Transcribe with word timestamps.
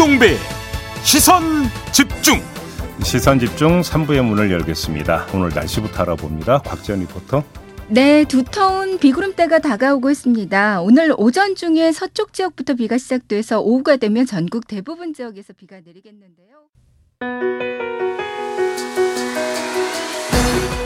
김종배 0.00 0.38
시선 1.02 1.42
집중 1.92 2.40
시선 3.02 3.38
집중 3.38 3.82
3부의 3.82 4.22
문을 4.24 4.50
열겠습니다. 4.50 5.26
오늘 5.34 5.50
날씨부터 5.50 6.04
알아봅니다. 6.04 6.60
곽지연 6.60 7.00
리포터. 7.00 7.44
네, 7.88 8.24
두터운 8.24 8.98
비구름대가 8.98 9.58
다가오고 9.58 10.08
있습니다. 10.10 10.80
오늘 10.80 11.12
오전 11.18 11.54
중에 11.54 11.92
서쪽 11.92 12.32
지역부터 12.32 12.76
비가 12.76 12.96
시작돼서 12.96 13.60
오후가 13.60 13.96
되면 13.98 14.24
전국 14.24 14.66
대부분 14.66 15.12
지역에서 15.12 15.52
비가 15.52 15.76
내리겠는데요. 15.84 16.62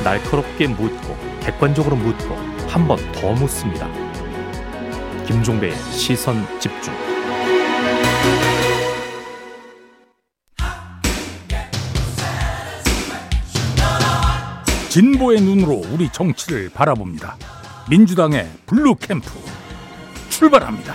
날카롭게 0.02 0.66
묻고 0.66 1.16
객관적으로 1.40 1.94
묻고 1.94 2.34
한 2.66 2.88
번 2.88 2.98
더 3.12 3.30
묻습니다. 3.34 3.88
김종배의 5.28 5.72
시선 5.92 6.44
집중. 6.58 7.03
진보의 14.94 15.40
눈으로 15.40 15.82
우리 15.92 16.08
정치를 16.08 16.70
바라봅니다. 16.72 17.36
민주당의 17.90 18.48
블루 18.64 18.94
캠프 18.94 19.28
출발합니다. 20.28 20.94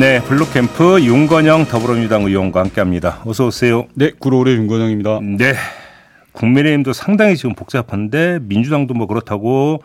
네, 0.00 0.22
블루 0.22 0.50
캠프 0.54 1.02
윤건영 1.02 1.66
더불어민주당 1.66 2.22
의원과 2.22 2.60
함께합니다. 2.60 3.24
어서 3.26 3.48
오세요. 3.48 3.88
네, 3.92 4.10
구로을의 4.18 4.56
윤건영입니다. 4.56 5.20
네, 5.20 5.54
국민의힘도 6.32 6.94
상당히 6.94 7.36
지금 7.36 7.54
복잡한데 7.54 8.38
민주당도 8.40 8.94
뭐 8.94 9.06
그렇다고 9.06 9.82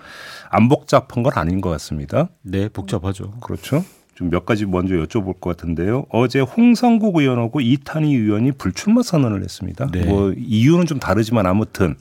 안 0.49 0.69
복잡한 0.69 1.23
건 1.23 1.33
아닌 1.35 1.59
것 1.59 1.69
같습니다. 1.71 2.29
네, 2.41 2.69
복잡하죠. 2.69 3.31
그렇죠. 3.41 3.83
좀 4.15 4.29
몇 4.29 4.45
가지 4.45 4.65
먼저 4.65 4.95
여쭤볼 4.95 5.39
것 5.39 5.55
같은데요. 5.57 6.05
어제 6.09 6.39
홍성국 6.39 7.17
의원하고 7.17 7.61
이탄희 7.61 8.15
의원이 8.15 8.53
불출마 8.53 9.01
선언을 9.03 9.41
했습니다. 9.43 9.87
네. 9.91 10.05
뭐 10.05 10.33
이유는 10.37 10.85
좀 10.85 10.99
다르지만 10.99 11.45
아무튼 11.45 11.95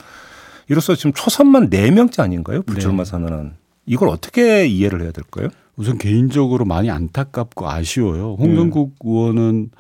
이로써 0.69 0.95
지금 0.95 1.13
초선만 1.13 1.71
4명째 1.71 2.21
아닌가요? 2.21 2.63
불출마 2.63 3.05
네. 3.05 3.11
선언은. 3.11 3.53
이걸 3.87 4.09
어떻게 4.09 4.67
이해를 4.67 5.03
해야 5.03 5.11
될까요? 5.11 5.49
우선 5.77 5.99
개인적으로 5.99 6.65
많이 6.65 6.91
안타깝고 6.91 7.69
아쉬워요. 7.69 8.37
홍성국 8.39 8.97
의원은 9.03 9.71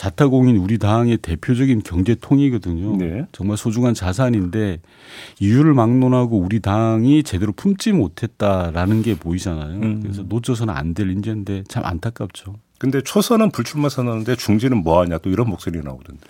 자타공인 0.00 0.56
우리 0.56 0.78
당의 0.78 1.18
대표적인 1.18 1.82
경제통이거든요. 1.82 2.96
네. 2.96 3.26
정말 3.32 3.58
소중한 3.58 3.92
자산인데 3.92 4.80
이유를 5.40 5.74
막론하고 5.74 6.38
우리 6.38 6.60
당이 6.60 7.22
제대로 7.22 7.52
품지 7.52 7.92
못했다라는 7.92 9.02
게 9.02 9.14
보이잖아요. 9.14 9.76
음. 9.78 10.00
그래서 10.02 10.22
놓쳐서는 10.22 10.72
안 10.74 10.94
될 10.94 11.10
인재인데 11.10 11.64
참 11.68 11.84
안타깝죠. 11.84 12.54
근데 12.78 13.02
초선은 13.02 13.50
불출마 13.50 13.90
선언인데 13.90 14.36
중진은 14.36 14.78
뭐 14.84 15.02
하냐 15.02 15.18
또 15.18 15.28
이런 15.28 15.50
목소리 15.50 15.78
나오던데. 15.82 16.26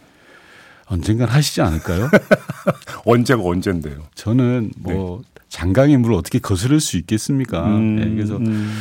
언젠간 0.86 1.28
하시지 1.28 1.60
않을까요? 1.62 2.10
언제가 3.06 3.40
언젠데요. 3.44 3.98
저는 4.16 4.72
뭐 4.78 5.22
장강의 5.48 5.96
물을 5.98 6.16
어떻게 6.16 6.40
거스를 6.40 6.80
수 6.80 6.96
있겠습니까? 6.96 7.64
음, 7.68 7.94
네, 7.96 8.10
그래서 8.10 8.36
음. 8.36 8.72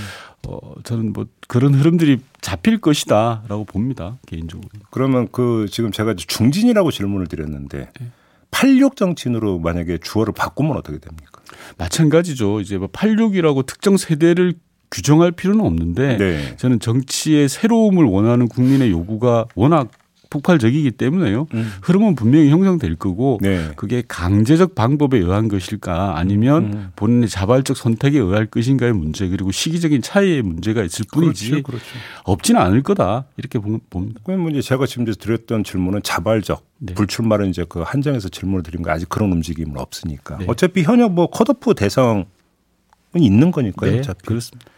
어, 0.47 0.75
저는 0.83 1.13
뭐 1.13 1.25
그런 1.47 1.73
흐름들이 1.73 2.19
잡힐 2.41 2.79
것이다라고 2.79 3.65
봅니다 3.65 4.17
개인적으로. 4.27 4.69
그러면 4.89 5.27
그 5.31 5.67
지금 5.69 5.91
제가 5.91 6.15
중진이라고 6.15 6.91
질문을 6.91 7.27
드렸는데 7.27 7.89
네. 7.99 8.11
86 8.51 8.95
정치인으로 8.95 9.59
만약에 9.59 9.99
주어를 9.99 10.33
바꾸면 10.33 10.75
어떻게 10.75 10.97
됩니까? 10.97 11.41
마찬가지죠. 11.77 12.61
이제 12.61 12.77
뭐 12.77 12.87
86이라고 12.87 13.65
특정 13.65 13.97
세대를 13.97 14.55
규정할 14.91 15.31
필요는 15.31 15.63
없는데 15.63 16.17
네. 16.17 16.57
저는 16.57 16.79
정치의 16.79 17.47
새로움을 17.47 18.05
원하는 18.05 18.47
국민의 18.47 18.89
요구가 18.89 19.45
워낙 19.55 19.89
폭발적이기 20.29 20.91
때문에요. 20.91 21.47
음. 21.55 21.71
흐름은 21.81 22.15
분명히 22.15 22.49
형성될 22.49 22.95
거고 22.97 23.39
네. 23.41 23.69
그게 23.75 24.03
강제적 24.07 24.75
방법에 24.75 25.17
의한 25.17 25.47
것일까 25.47 26.17
아니면 26.17 26.63
음. 26.73 26.91
본인의 26.95 27.29
자발적 27.29 27.75
선택에 27.75 28.19
의할 28.19 28.45
것인가의 28.45 28.93
문제 28.93 29.27
그리고 29.27 29.51
시기적인 29.51 30.01
차이의 30.03 30.43
문제가 30.43 30.83
있을 30.83 31.05
뿐이지 31.11 31.49
그렇죠, 31.49 31.63
그렇죠. 31.63 31.85
없지는 32.25 32.61
않을 32.61 32.83
거다 32.83 33.25
이렇게 33.37 33.57
보- 33.57 33.79
봅니다. 33.89 34.21
그러면 34.23 34.51
이제 34.51 34.61
제가 34.61 34.85
지금 34.85 35.05
드렸던 35.05 35.63
질문은 35.63 36.01
자발적 36.03 36.63
네. 36.77 36.93
불출마를 36.93 37.47
이제 37.47 37.65
그 37.67 37.81
한정해서 37.81 38.29
질문을 38.29 38.61
드린 38.63 38.83
거 38.83 38.91
아직 38.91 39.09
그런 39.09 39.31
움직임은 39.31 39.77
없으니까 39.79 40.37
네. 40.37 40.45
어차피 40.47 40.83
현역 40.83 41.11
뭐 41.13 41.27
컷오프 41.31 41.73
대상은 41.73 42.25
있는 43.15 43.49
거니까요. 43.49 43.91
네, 43.91 43.99
어차피 43.99 44.25
그렇습니다. 44.27 44.69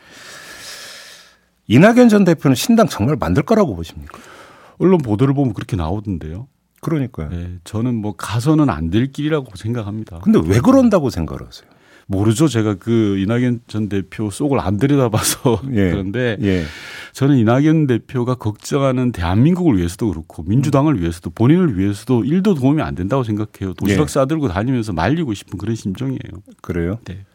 이낙연 1.67 2.09
전 2.09 2.23
대표는 2.23 2.55
신당 2.55 2.87
정말 2.87 3.15
만들 3.19 3.43
거라고 3.43 3.75
보십니까? 3.75 4.17
언론 4.81 4.97
보도를 4.99 5.33
보면 5.33 5.53
그렇게 5.53 5.75
나오던데요. 5.75 6.47
그러니까요. 6.81 7.29
네, 7.29 7.57
저는 7.63 7.95
뭐 7.95 8.13
가서는 8.15 8.69
안 8.69 8.89
될 8.89 9.11
길이라고 9.11 9.55
생각합니다. 9.55 10.19
근데 10.19 10.39
왜 10.43 10.59
그런다고 10.59 11.09
생각을 11.09 11.45
하세요? 11.47 11.69
모르죠. 12.07 12.47
제가 12.49 12.75
그 12.75 13.17
이낙연 13.19 13.61
전 13.67 13.87
대표 13.87 14.29
속을 14.29 14.59
안 14.59 14.77
들여다봐서 14.77 15.61
예. 15.71 15.91
그런데 15.91 16.35
예. 16.41 16.63
저는 17.13 17.37
이낙연 17.37 17.87
대표가 17.87 18.35
걱정하는 18.35 19.11
대한민국을 19.13 19.77
위해서도 19.77 20.09
그렇고 20.09 20.43
민주당을 20.43 20.99
위해서도 20.99 21.29
본인을 21.29 21.77
위해서도 21.77 22.25
일도 22.25 22.55
도움이 22.55 22.81
안 22.81 22.95
된다고 22.95 23.23
생각해요. 23.23 23.73
도시락 23.75 24.03
예. 24.03 24.07
싸들고 24.07 24.49
다니면서 24.49 24.91
말리고 24.91 25.33
싶은 25.33 25.57
그런 25.57 25.75
심정이에요. 25.75 26.19
그래요? 26.61 26.97
네. 27.05 27.25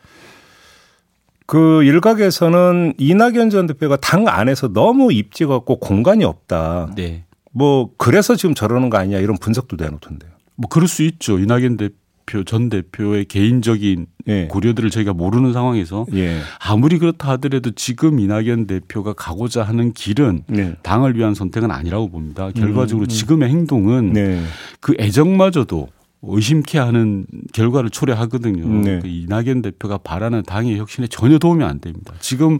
그 1.46 1.84
일각에서는 1.84 2.94
이낙연 2.98 3.50
전 3.50 3.66
대표가 3.68 3.96
당 3.96 4.26
안에서 4.26 4.72
너무 4.72 5.12
입지 5.12 5.46
갖고 5.46 5.78
공간이 5.78 6.24
없다. 6.24 6.90
네. 6.96 7.24
뭐 7.56 7.88
그래서 7.96 8.36
지금 8.36 8.54
저러는 8.54 8.90
거 8.90 8.98
아니냐 8.98 9.18
이런 9.18 9.38
분석도 9.38 9.76
내놓던데요. 9.76 10.30
뭐 10.56 10.68
그럴 10.68 10.86
수 10.86 11.02
있죠. 11.04 11.38
이낙연 11.38 11.78
대표 11.78 12.44
전 12.44 12.68
대표의 12.68 13.24
개인적인 13.24 14.06
예. 14.28 14.46
고려들을 14.48 14.90
저희가 14.90 15.14
모르는 15.14 15.54
상황에서 15.54 16.04
예. 16.12 16.40
아무리 16.60 16.98
그렇다 16.98 17.30
하더라도 17.30 17.70
지금 17.70 18.20
이낙연 18.20 18.66
대표가 18.66 19.14
가고자 19.14 19.62
하는 19.62 19.94
길은 19.94 20.42
네. 20.48 20.76
당을 20.82 21.16
위한 21.16 21.32
선택은 21.32 21.70
아니라고 21.70 22.10
봅니다. 22.10 22.50
결과적으로 22.50 23.04
음, 23.04 23.06
음. 23.06 23.08
지금의 23.08 23.48
행동은 23.48 24.12
네. 24.12 24.42
그 24.80 24.94
애정마저도 24.98 25.88
의심케 26.22 26.78
하는 26.78 27.24
결과를 27.54 27.88
초래하거든요. 27.88 28.68
네. 28.82 28.98
그 29.00 29.08
이낙연 29.08 29.62
대표가 29.62 29.96
바라는 29.96 30.42
당의 30.42 30.76
혁신에 30.76 31.06
전혀 31.06 31.38
도움이 31.38 31.64
안 31.64 31.80
됩니다. 31.80 32.12
지금 32.20 32.58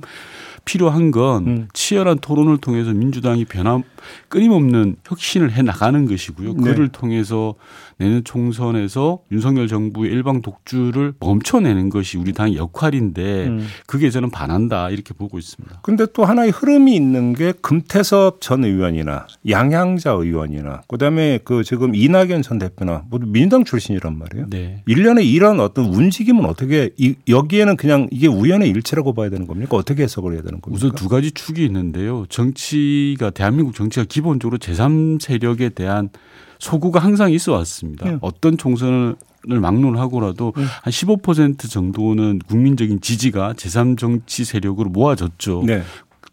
필요한 0.67 1.13
건 1.13 1.47
음. 1.47 1.69
치열한 1.73 2.19
토론을 2.19 2.59
통해서 2.59 2.93
민주당이 2.93 3.47
변함 3.47 3.85
끊임없는 4.29 4.97
혁신을 5.07 5.53
해 5.53 5.63
나가는 5.63 6.07
것이고요. 6.07 6.55
네. 6.55 6.63
그를 6.63 6.89
통해서 6.89 7.55
내년 7.99 8.23
총선에서 8.25 9.21
윤석열 9.33 9.69
정부의 9.69 10.13
일방 10.13 10.43
독주를 10.43 11.15
멈춰내는 11.19 11.89
것이 11.89 12.19
우리 12.19 12.33
당의 12.33 12.57
역할인데 12.57 13.47
음. 13.47 13.67
그게 13.87 14.11
저는 14.11 14.31
반한다 14.31 14.91
이렇게 14.91 15.15
보고 15.15 15.39
있습니다. 15.39 15.81
근데 15.83 16.07
또 16.13 16.25
하나의 16.25 16.51
흐름이 16.51 16.95
있는 16.95 17.33
게 17.33 17.53
금태섭 17.61 18.41
전 18.41 18.65
의원이나 18.65 19.27
양향자 19.49 20.13
의원이나 20.13 20.83
그다음에 20.89 21.39
그 21.43 21.65
지금 21.65 21.95
이낙연 21.95 22.43
전 22.43 22.59
대표나 22.59 23.05
모두 23.09 23.27
민주당 23.27 23.65
출신이란 23.65 24.19
말이에요. 24.19 24.51
네. 24.51 24.83
일련의 24.87 25.31
이런 25.31 25.61
어떤 25.61 25.87
움직임은 25.87 26.45
어떻게 26.45 26.91
이, 26.99 27.15
여기에는 27.29 27.77
그냥 27.77 28.09
이게 28.11 28.27
우연의 28.27 28.69
일치라고 28.69 29.15
봐야 29.15 29.31
되는 29.31 29.47
겁니까? 29.47 29.77
어떻게 29.77 30.03
해석을 30.03 30.35
해야 30.35 30.43
되는 30.43 30.61
겁니까? 30.61 30.77
우선 30.77 30.95
두 30.95 31.09
가지 31.09 31.31
축이 31.31 31.65
있는데요. 31.65 32.27
정치가 32.29 33.31
대한민국 33.31 33.75
정치가 33.75 34.05
기본적으로 34.07 34.59
제3 34.59 35.21
세력에 35.21 35.71
대한 35.71 36.11
소구가 36.59 37.01
항상 37.01 37.33
있어 37.33 37.53
왔습니다. 37.53 38.09
네. 38.11 38.19
어떤 38.21 38.57
총선을 38.57 39.17
막론하고라도 39.47 40.53
네. 40.57 40.65
한15% 40.85 41.71
정도는 41.71 42.41
국민적인 42.49 43.01
지지가 43.01 43.55
제3 43.55 43.99
정치 43.99 44.45
세력으로 44.45 44.91
모아졌죠. 44.91 45.63
네. 45.67 45.83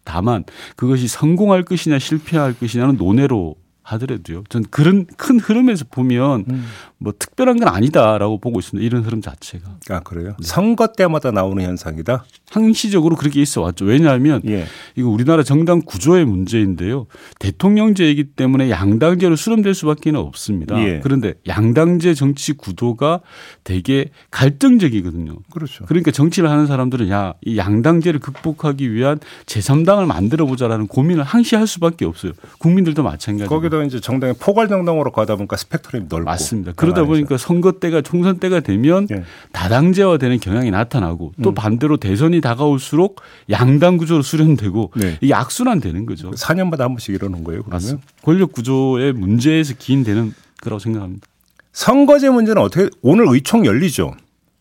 다만 0.04 0.44
그것이 0.76 1.08
성공할 1.08 1.62
것이냐 1.64 1.98
실패할 1.98 2.54
것이냐는 2.54 2.96
논외로 2.96 3.56
하더라도요. 3.84 4.44
전 4.48 4.64
그런 4.70 5.06
큰 5.16 5.38
흐름에서 5.38 5.84
보면 5.90 6.44
음. 6.48 6.64
뭐 6.98 7.12
특별한 7.16 7.58
건 7.58 7.68
아니다라고 7.68 8.38
보고 8.38 8.58
있습니다. 8.58 8.84
이런 8.84 9.04
흐름 9.04 9.20
자체가 9.20 9.78
아 9.90 10.00
그래요? 10.00 10.34
선거 10.42 10.88
때마다 10.88 11.30
나오는 11.30 11.62
현상이다. 11.62 12.24
항시적으로 12.50 13.14
그렇게 13.16 13.42
있어 13.42 13.60
왔죠. 13.60 13.84
왜냐하면 13.84 14.40
예. 14.46 14.64
이거 14.96 15.08
우리나라 15.10 15.42
정당 15.42 15.82
구조의 15.82 16.24
문제인데요. 16.24 17.06
대통령제이기 17.38 18.24
때문에 18.32 18.70
양당제로 18.70 19.36
수렴될 19.36 19.74
수밖에 19.74 20.12
는 20.12 20.20
없습니다. 20.20 20.78
예. 20.78 21.00
그런데 21.02 21.34
양당제 21.46 22.14
정치 22.14 22.52
구도가 22.52 23.20
되게 23.64 24.10
갈등적이거든요. 24.30 25.36
그렇죠. 25.52 25.84
그러니까 25.86 26.10
정치를 26.10 26.50
하는 26.50 26.66
사람들은 26.66 27.10
야, 27.10 27.34
이 27.44 27.58
양당제를 27.58 28.20
극복하기 28.20 28.92
위한 28.92 29.18
제3당을 29.46 30.06
만들어 30.06 30.46
보자라는 30.46 30.86
고민을 30.86 31.24
항시 31.24 31.56
할 31.56 31.66
수밖에 31.66 32.04
없어요. 32.04 32.32
국민들도 32.58 33.02
마찬가지고. 33.02 33.54
거기 33.54 33.68
다 33.74 33.84
게다가 33.84 33.84
이제 33.84 34.00
정당이 34.00 34.34
포괄 34.38 34.68
정당으로 34.68 35.10
가다 35.10 35.36
보니까 35.36 35.56
스펙트럼이 35.56 36.06
넓고 36.08 36.24
맞습니다. 36.24 36.72
그러다 36.76 37.04
보니까 37.04 37.36
선거 37.36 37.72
때가 37.72 38.02
총선 38.02 38.38
때가 38.38 38.60
되면 38.60 39.08
예. 39.10 39.24
다당제화되는 39.52 40.38
경향이 40.38 40.70
나타나고 40.70 41.32
또 41.42 41.50
음. 41.50 41.54
반대로 41.54 41.96
대선이 41.96 42.40
다가올수록 42.40 43.20
양당 43.50 43.96
구조로 43.96 44.22
수렴되고 44.22 44.92
네. 44.96 45.18
이게 45.20 45.34
악순환 45.34 45.80
되는 45.80 46.06
거죠. 46.06 46.30
4년마다 46.30 46.80
한 46.80 46.88
번씩 46.88 47.14
이러는 47.14 47.44
거예요. 47.44 47.62
그러면 47.62 47.70
맞습니다. 47.70 48.06
권력 48.22 48.52
구조의 48.52 49.12
문제에서 49.12 49.74
기인되는 49.78 50.32
거라고 50.60 50.78
생각합니다. 50.78 51.26
선거제 51.72 52.30
문제는 52.30 52.62
어떻게 52.62 52.88
오늘 53.02 53.26
의총 53.28 53.66
열리죠? 53.66 54.14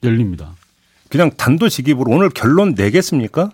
열립니다. 0.03 0.53
그냥 1.09 1.29
단도직입으로 1.37 2.11
오늘 2.11 2.29
결론 2.29 2.73
내겠습니까? 2.75 3.51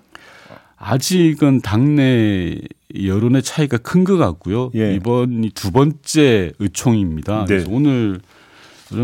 아직은 0.77 1.61
당내 1.61 2.57
여론의 2.99 3.43
차이가 3.43 3.77
큰 3.77 4.03
것 4.03 4.17
같고요. 4.17 4.71
예. 4.75 4.95
이번이 4.95 5.51
두 5.51 5.71
번째 5.71 6.51
의총입니다. 6.57 7.41
네. 7.41 7.45
그래서 7.47 7.69
오늘은 7.71 8.19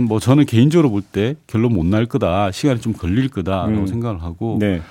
뭐 0.07 0.19
저는 0.19 0.45
개인적으로 0.45 0.89
볼 0.89 1.03
때 1.03 1.35
결론 1.47 1.73
못 1.73 1.85
날 1.85 2.05
거다. 2.07 2.51
시간이 2.51 2.81
좀 2.81 2.93
걸릴 2.93 3.29
거다라고 3.29 3.81
음. 3.81 3.87
생각을 3.87 4.23
하고 4.23 4.57
네. 4.59 4.81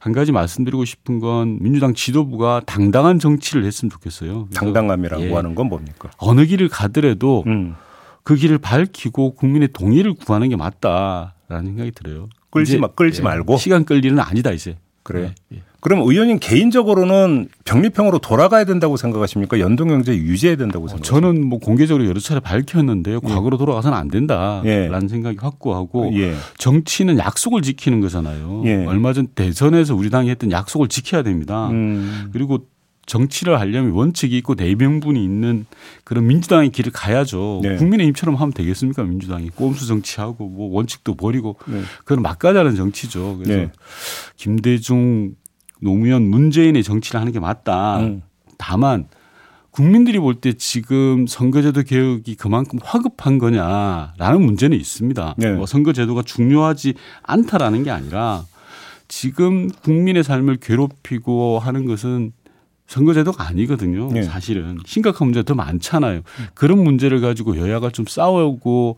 한 0.00 0.12
가지 0.12 0.30
말씀드리고 0.32 0.84
싶은 0.84 1.18
건 1.18 1.58
민주당 1.60 1.94
지도부가 1.94 2.60
당당한 2.64 3.18
정치를 3.18 3.64
했으면 3.64 3.90
좋겠어요. 3.90 4.48
당당함이라고 4.54 5.22
예. 5.24 5.32
하는 5.32 5.54
건 5.56 5.68
뭡니까? 5.68 6.10
어느 6.18 6.44
길을 6.46 6.68
가더라도 6.68 7.42
음. 7.46 7.74
그 8.22 8.36
길을 8.36 8.58
밝히고 8.58 9.34
국민의 9.34 9.68
동의를 9.72 10.14
구하는 10.14 10.48
게 10.48 10.56
맞다라는 10.56 11.64
생각이 11.66 11.90
들어요. 11.90 12.28
끌지 12.50 12.78
마- 12.78 12.86
끌지 12.88 13.20
말고? 13.22 13.56
시간 13.56 13.84
끌 13.84 14.04
일은 14.04 14.20
아니다 14.20 14.52
이제. 14.52 14.76
그래요. 15.02 15.30
예, 15.52 15.56
예. 15.56 15.62
그럼 15.84 16.00
의원님 16.00 16.38
개인적으로는 16.40 17.48
병립형으로 17.66 18.18
돌아가야 18.18 18.64
된다고 18.64 18.96
생각하십니까? 18.96 19.60
연동경제 19.60 20.16
유지해야 20.16 20.56
된다고 20.56 20.86
어, 20.86 20.88
생각하십니까? 20.88 21.26
저는 21.26 21.46
뭐 21.46 21.58
공개적으로 21.58 22.06
여러 22.08 22.18
차례 22.20 22.40
밝혔는데요. 22.40 23.20
과거로 23.20 23.58
돌아가서는 23.58 23.96
안 23.96 24.08
된다라는 24.08 24.64
예. 24.64 25.08
생각이 25.08 25.36
확고하고 25.38 26.12
예. 26.14 26.34
정치는 26.56 27.18
약속을 27.18 27.60
지키는 27.60 28.00
거잖아요. 28.00 28.62
예. 28.64 28.86
얼마 28.86 29.12
전 29.12 29.26
대선에서 29.26 29.94
우리 29.94 30.08
당이 30.08 30.30
했던 30.30 30.50
약속을 30.50 30.88
지켜야 30.88 31.22
됩니다. 31.22 31.68
음. 31.68 32.30
그리고 32.32 32.60
정치를 33.04 33.60
하려면 33.60 33.92
원칙이 33.92 34.38
있고 34.38 34.54
내명분이 34.54 35.22
있는 35.22 35.66
그런 36.04 36.26
민주당의 36.26 36.70
길을 36.70 36.92
가야죠. 36.92 37.60
네. 37.62 37.76
국민의힘처럼 37.76 38.36
하면 38.36 38.54
되겠습니까? 38.54 39.02
민주당이 39.02 39.50
꼼수 39.50 39.86
정치하고 39.86 40.48
뭐 40.48 40.74
원칙도 40.74 41.14
버리고 41.14 41.56
네. 41.66 41.82
그건 42.06 42.22
막가자는 42.22 42.74
정치죠. 42.74 43.36
그래서 43.36 43.60
네. 43.60 43.70
김대중, 44.38 45.34
노무현, 45.84 46.22
문재인의 46.28 46.82
정치를 46.82 47.20
하는 47.20 47.32
게 47.32 47.38
맞다. 47.38 48.00
음. 48.00 48.22
다만 48.58 49.06
국민들이 49.70 50.18
볼 50.18 50.40
때 50.40 50.52
지금 50.54 51.26
선거제도 51.26 51.82
개혁이 51.82 52.36
그만큼 52.36 52.78
화급한 52.82 53.38
거냐라는 53.38 54.40
문제는 54.42 54.76
있습니다. 54.78 55.34
네. 55.36 55.52
뭐 55.52 55.66
선거제도가 55.66 56.22
중요하지 56.22 56.94
않다라는 57.22 57.82
게 57.82 57.90
아니라 57.90 58.44
지금 59.08 59.68
국민의 59.68 60.24
삶을 60.24 60.56
괴롭히고 60.56 61.58
하는 61.58 61.84
것은 61.86 62.32
선거제도가 62.86 63.48
아니거든요. 63.48 64.10
네. 64.12 64.22
사실은 64.22 64.78
심각한 64.86 65.26
문제가 65.28 65.44
더 65.44 65.54
많잖아요. 65.54 66.20
그런 66.54 66.82
문제를 66.84 67.20
가지고 67.20 67.58
여야가 67.58 67.90
좀 67.90 68.04
싸우고 68.06 68.96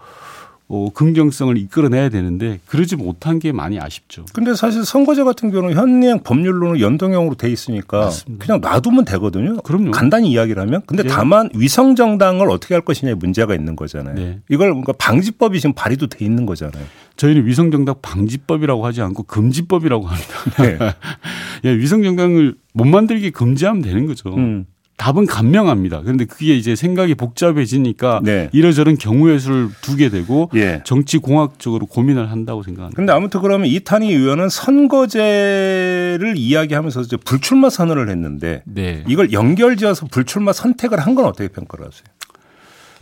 어, 0.68 0.88
긍정성을 0.92 1.56
이끌어내야 1.58 2.08
되는데 2.08 2.58
그러지 2.66 2.96
못한 2.96 3.38
게 3.38 3.52
많이 3.52 3.78
아쉽죠. 3.78 4.24
근데 4.32 4.54
사실 4.54 4.84
선거제 4.84 5.22
같은 5.22 5.52
경우는 5.52 5.76
현행 5.76 6.20
법률로는 6.24 6.80
연동형으로 6.80 7.36
돼 7.36 7.50
있으니까 7.50 8.06
맞습니다. 8.06 8.44
그냥 8.44 8.60
놔두면 8.60 9.04
되거든요. 9.04 9.58
그럼요. 9.58 9.92
간단히 9.92 10.30
이야기를 10.32 10.60
하면. 10.62 10.82
근데 10.86 11.04
예. 11.04 11.08
다만 11.08 11.50
위성 11.54 11.94
정당을 11.94 12.50
어떻게 12.50 12.74
할 12.74 12.80
것이냐에 12.80 13.14
문제가 13.14 13.54
있는 13.54 13.76
거잖아요. 13.76 14.16
네. 14.16 14.40
이걸 14.50 14.72
뭔가 14.72 14.92
방지법이 14.92 15.60
지금 15.60 15.72
발의도 15.72 16.08
돼 16.08 16.24
있는 16.24 16.46
거잖아요. 16.46 16.84
저희는 17.16 17.46
위성 17.46 17.70
정당 17.70 17.94
방지법이라고 18.02 18.84
하지 18.84 19.02
않고 19.02 19.22
금지법이라고 19.22 20.06
합니다. 20.06 20.62
네. 20.62 20.78
예, 21.64 21.76
위성 21.76 22.02
정당을 22.02 22.56
못 22.72 22.86
만들게 22.86 23.30
금지하면 23.30 23.82
되는 23.82 24.06
거죠. 24.06 24.34
음. 24.34 24.66
답은 24.96 25.26
간명합니다. 25.26 26.00
그런데 26.02 26.24
그게 26.24 26.56
이제 26.56 26.74
생각이 26.74 27.14
복잡해지니까 27.14 28.20
네. 28.24 28.48
이러저런 28.52 28.96
경우의 28.96 29.38
수를 29.40 29.68
두게 29.82 30.08
되고 30.08 30.50
예. 30.54 30.80
정치 30.84 31.18
공학적으로 31.18 31.86
고민을 31.86 32.30
한다고 32.30 32.62
생각합니다. 32.62 32.96
근데 32.96 33.12
아무튼 33.12 33.40
그러면 33.42 33.66
이탄희 33.68 34.10
의원은 34.12 34.48
선거제를 34.48 36.34
이야기하면서 36.36 37.00
이제 37.02 37.16
불출마 37.16 37.68
선언을 37.70 38.08
했는데 38.08 38.62
네. 38.64 39.04
이걸 39.06 39.32
연결지어서 39.32 40.06
불출마 40.06 40.52
선택을 40.52 40.98
한 41.00 41.16
건 41.16 41.24
어떻게 41.24 41.48
평가를 41.48 41.86
하세요? 41.86 42.04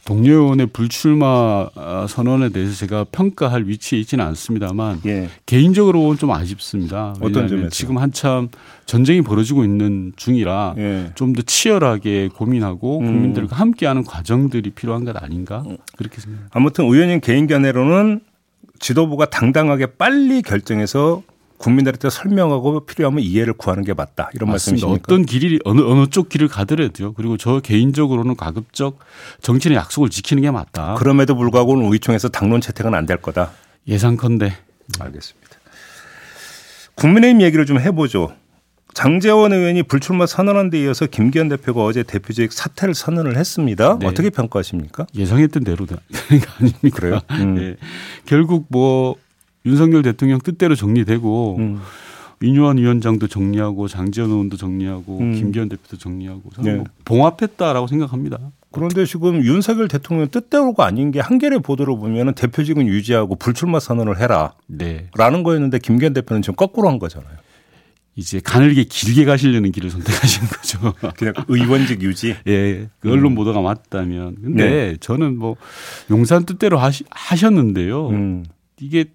동료 0.04 0.32
의원의 0.42 0.66
불출마 0.66 1.68
아, 1.74 2.06
선언에 2.08 2.50
대해서 2.50 2.74
제가 2.74 3.06
평가할 3.10 3.66
위치에 3.66 3.98
있지는 3.98 4.24
않습니다만 4.26 5.00
예. 5.06 5.28
개인적으로 5.46 6.14
좀 6.16 6.30
아쉽습니다. 6.30 7.14
어떤 7.20 7.48
점에서요? 7.48 7.70
지금 7.70 7.98
한참 7.98 8.48
전쟁이 8.84 9.22
벌어지고 9.22 9.64
있는 9.64 10.12
중이라 10.16 10.74
예. 10.76 11.10
좀더 11.14 11.42
치열하게 11.42 12.28
고민하고 12.34 13.00
음. 13.00 13.06
국민들과 13.06 13.56
함께하는 13.56 14.04
과정들이 14.04 14.70
필요한 14.70 15.04
것 15.04 15.16
아닌가 15.22 15.64
그렇게 15.96 16.20
생각합니다. 16.20 16.50
아무튼 16.52 16.84
의원님 16.84 17.20
개인 17.20 17.46
견해로는 17.46 18.20
지도부가 18.78 19.26
당당하게 19.26 19.86
빨리 19.86 20.42
결정해서 20.42 21.22
국민들한테 21.58 22.10
설명하고 22.10 22.84
필요하면 22.84 23.20
이해를 23.22 23.52
구하는 23.54 23.84
게 23.84 23.94
맞다. 23.94 24.28
이런. 24.34 24.50
말씀이십니까? 24.50 25.00
어떤 25.02 25.24
길이 25.24 25.58
어느 25.64 25.80
어느 25.80 26.06
쪽 26.08 26.28
길을 26.28 26.48
가더라도요. 26.48 27.14
그리고 27.14 27.36
저 27.36 27.60
개인적으로는 27.60 28.36
가급적 28.36 28.98
정치의 29.40 29.76
약속을 29.76 30.10
지키는 30.10 30.42
게 30.42 30.50
맞다. 30.50 30.94
그럼에도 30.94 31.34
불구하고 31.36 31.92
의총에서 31.92 32.28
당론 32.28 32.60
채택은 32.60 32.94
안 32.94 33.06
될 33.06 33.18
거다. 33.18 33.52
예상컨대 33.86 34.52
알겠습니다. 35.00 35.50
국민의힘 36.96 37.42
얘기를 37.42 37.66
좀 37.66 37.78
해보죠. 37.80 38.32
장재원 38.94 39.52
의원이 39.52 39.82
불출마 39.82 40.24
선언한 40.26 40.70
데 40.70 40.80
이어서 40.82 41.06
김기현 41.06 41.48
대표가 41.48 41.82
어제 41.82 42.04
대표직 42.04 42.52
사퇴를 42.52 42.94
선언을 42.94 43.36
했습니다. 43.36 43.98
네. 43.98 44.06
어떻게 44.06 44.30
평가하십니까? 44.30 45.06
예상했던 45.16 45.64
대로 45.64 45.84
거 45.84 45.96
아닙니까? 46.60 46.96
그래요? 46.96 47.20
음. 47.32 47.58
예. 47.60 47.76
결국 48.24 48.66
뭐 48.68 49.16
윤석열 49.66 50.02
대통령 50.02 50.38
뜻대로 50.38 50.74
정리되고 50.74 51.56
음. 51.58 51.80
윤유한 52.42 52.78
위원장도 52.78 53.28
정리하고 53.28 53.88
장지원 53.88 54.30
의원도 54.30 54.56
정리하고 54.56 55.18
음. 55.18 55.34
김기현 55.34 55.68
대표도 55.68 55.96
정리하고 55.96 56.42
네. 56.62 56.74
뭐 56.74 56.84
봉합했다라고 57.04 57.86
생각합니다. 57.86 58.38
그런데 58.70 59.06
지금 59.06 59.42
윤석열 59.44 59.88
대통령 59.88 60.28
뜻대로가 60.28 60.84
아닌 60.84 61.12
게 61.12 61.20
한겨레 61.20 61.58
보도를 61.58 61.96
보면 61.96 62.34
대표직은 62.34 62.86
유지하고 62.86 63.36
불출마 63.36 63.78
선언을 63.78 64.20
해라. 64.20 64.54
네. 64.66 65.08
라는 65.16 65.42
거였는데 65.42 65.78
김기현 65.78 66.12
대표는 66.12 66.42
지금 66.42 66.56
거꾸로 66.56 66.88
한 66.88 66.98
거잖아요. 66.98 67.44
이제 68.16 68.40
가늘게 68.40 68.84
길게 68.84 69.24
가시려는 69.24 69.72
길을 69.72 69.90
선택하신 69.90 70.46
거죠. 70.48 70.94
그냥 71.16 71.34
의원직 71.48 72.02
유지. 72.02 72.36
예, 72.46 72.88
그 73.00 73.08
음. 73.08 73.12
언론 73.12 73.34
보도가 73.34 73.60
맞다면. 73.60 74.36
근데 74.42 74.96
저는 75.00 75.38
뭐 75.38 75.56
용산 76.10 76.44
뜻대로 76.44 76.78
하시, 76.78 77.04
하셨는데요. 77.10 78.08
음. 78.08 78.44
이게 78.80 79.04
그 79.04 79.10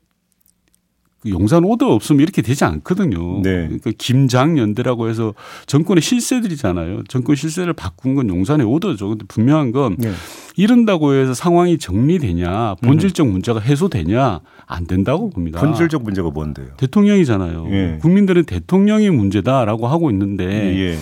용산 1.28 1.66
오더 1.66 1.94
없으면 1.94 2.22
이렇게 2.22 2.42
되지 2.42 2.64
않거든요. 2.64 3.42
네. 3.42 3.66
그러니까 3.66 3.92
김장연대라고 3.98 5.10
해서 5.10 5.34
정권의 5.66 6.02
실세들이잖아요. 6.02 7.04
정권 7.10 7.36
실세를 7.36 7.74
바꾼 7.74 8.16
건 8.16 8.30
용산의 8.30 8.66
오더죠. 8.66 9.10
근데 9.10 9.26
분명한 9.28 9.72
건 9.72 9.96
네. 9.98 10.12
이른다고 10.56 11.14
해서 11.14 11.34
상황이 11.34 11.78
정리되냐, 11.78 12.76
본질적 12.82 13.28
문제가 13.28 13.60
해소되냐 13.60 14.40
안 14.66 14.86
된다고 14.86 15.30
봅니다. 15.30 15.60
본질적 15.60 16.04
문제가 16.04 16.30
뭔데요? 16.30 16.68
대통령이잖아요. 16.78 17.68
예. 17.72 17.98
국민들은 18.02 18.46
대통령이 18.46 19.10
문제다라고 19.10 19.88
하고 19.88 20.10
있는데 20.12 20.46
예. 20.46 20.98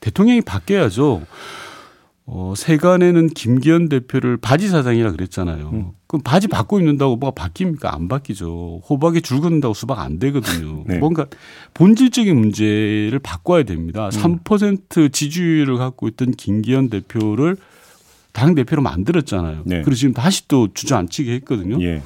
대통령이 0.00 0.42
바뀌어야죠. 0.42 1.22
어, 2.24 2.54
세간에는 2.56 3.28
김기현 3.28 3.88
대표를 3.88 4.36
바지 4.36 4.68
사장이라 4.68 5.12
그랬잖아요. 5.12 5.70
음. 5.72 5.90
그럼 6.12 6.20
바지 6.22 6.46
받고 6.46 6.78
입는다고 6.78 7.16
뭐가 7.16 7.48
바뀝니까? 7.48 7.86
안 7.86 8.06
바뀌죠. 8.06 8.82
호박에 8.86 9.20
줄 9.20 9.40
긋는다고 9.40 9.72
수박 9.72 10.00
안 10.00 10.18
되거든요. 10.18 10.84
네. 10.86 10.98
뭔가 10.98 11.26
본질적인 11.72 12.38
문제를 12.38 13.18
바꿔야 13.18 13.62
됩니다. 13.62 14.10
음. 14.12 14.42
3% 14.44 15.10
지지율을 15.10 15.78
갖고 15.78 16.08
있던 16.08 16.32
김기현 16.32 16.90
대표를 16.90 17.56
당 18.32 18.54
대표로 18.54 18.82
만들었잖아요. 18.82 19.62
네. 19.64 19.76
그리고 19.76 19.94
지금 19.94 20.12
다시 20.12 20.46
또 20.48 20.68
주저앉히게 20.74 21.32
했거든요. 21.36 21.82
예. 21.82 22.02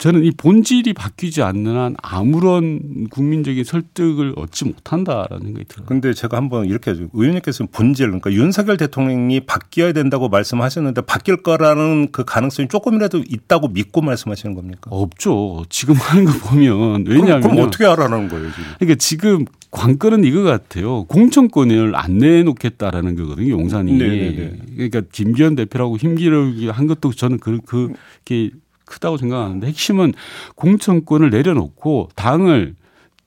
저는 0.00 0.24
이 0.24 0.30
본질이 0.30 0.94
바뀌지 0.94 1.42
않는 1.42 1.76
한 1.76 1.94
아무런 2.02 3.06
국민적인 3.10 3.64
설득을 3.64 4.32
얻지 4.34 4.64
못한다라는 4.64 5.44
생각이 5.44 5.66
들어요. 5.66 5.86
근데 5.86 6.14
제가 6.14 6.38
한번 6.38 6.64
이렇게 6.64 6.92
하죠. 6.92 7.08
의원님께서는 7.12 7.68
본질, 7.70 8.06
그러니까 8.06 8.32
윤석열 8.32 8.78
대통령이 8.78 9.40
바뀌어야 9.40 9.92
된다고 9.92 10.30
말씀하셨는데 10.30 11.02
바뀔 11.02 11.42
거라는 11.42 12.12
그 12.12 12.24
가능성이 12.24 12.68
조금이라도 12.68 13.24
있다고 13.28 13.68
믿고 13.68 14.00
말씀하시는 14.00 14.54
겁니까? 14.54 14.88
없죠. 14.90 15.66
지금 15.68 15.96
하는 15.96 16.24
거 16.24 16.32
보면 16.48 17.04
왜냐하면 17.06 17.40
그럼, 17.42 17.56
그럼 17.56 17.68
어떻게 17.68 17.84
알아라는 17.84 18.28
거예요 18.30 18.50
지금? 18.52 18.64
그러니까 18.78 18.98
지금 18.98 19.44
관건은 19.70 20.24
이거 20.24 20.42
같아요. 20.42 21.04
공천권을 21.04 21.94
안 21.94 22.16
내놓겠다라는 22.16 23.16
거거든요. 23.16 23.50
용산이. 23.50 23.92
네네네. 23.92 24.52
그러니까 24.76 25.02
김기현 25.12 25.56
대표라고 25.56 25.98
힘기르기 25.98 26.70
한 26.70 26.86
것도 26.86 27.12
저는 27.12 27.38
그 27.38 27.60
그게 27.66 28.50
크다고 28.90 29.16
생각하는데 29.16 29.66
핵심은 29.66 30.12
공천권을 30.56 31.30
내려놓고 31.30 32.10
당을 32.16 32.74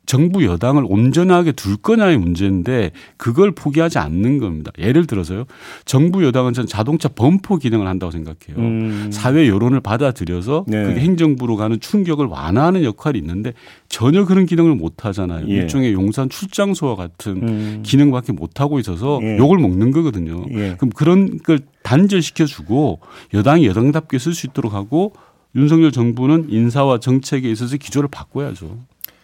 정부 0.05 0.43
여당을 0.43 0.83
온전하게 0.85 1.53
둘 1.53 1.77
거냐의 1.77 2.17
문제인데 2.17 2.91
그걸 3.15 3.51
포기하지 3.51 3.99
않는 3.99 4.37
겁니다. 4.37 4.71
예를 4.77 5.07
들어서요. 5.07 5.45
정부 5.85 6.25
여당은 6.25 6.53
전 6.53 6.67
자동차 6.67 7.07
범퍼 7.07 7.57
기능을 7.57 7.87
한다고 7.87 8.11
생각해요. 8.11 8.57
음. 8.57 9.09
사회 9.11 9.47
여론을 9.47 9.79
받아들여서 9.79 10.65
네. 10.67 10.83
그게 10.83 10.99
행정부로 10.99 11.55
가는 11.55 11.79
충격을 11.79 12.25
완화하는 12.25 12.83
역할이 12.83 13.17
있는데 13.17 13.53
전혀 13.87 14.25
그런 14.25 14.45
기능을 14.45 14.75
못 14.75 15.05
하잖아요. 15.05 15.47
예. 15.47 15.53
일종의 15.53 15.93
용산 15.93 16.29
출장소와 16.29 16.95
같은 16.97 17.31
음. 17.47 17.83
기능밖에 17.83 18.33
못 18.33 18.59
하고 18.59 18.79
있어서 18.79 19.19
예. 19.23 19.37
욕을 19.37 19.57
먹는 19.57 19.91
거거든요. 19.91 20.43
예. 20.51 20.75
그럼 20.77 20.89
그런 20.93 21.37
걸 21.39 21.59
단절시켜 21.83 22.45
주고 22.45 22.99
여당이 23.33 23.67
여당답게 23.67 24.19
쓸 24.19 24.33
수 24.33 24.47
있도록 24.47 24.73
하고 24.73 25.13
윤석열 25.55 25.91
정부는 25.91 26.47
인사와 26.49 26.99
정책에 26.99 27.49
있어서 27.51 27.77
기조를 27.77 28.09
바꿔야죠. 28.09 28.77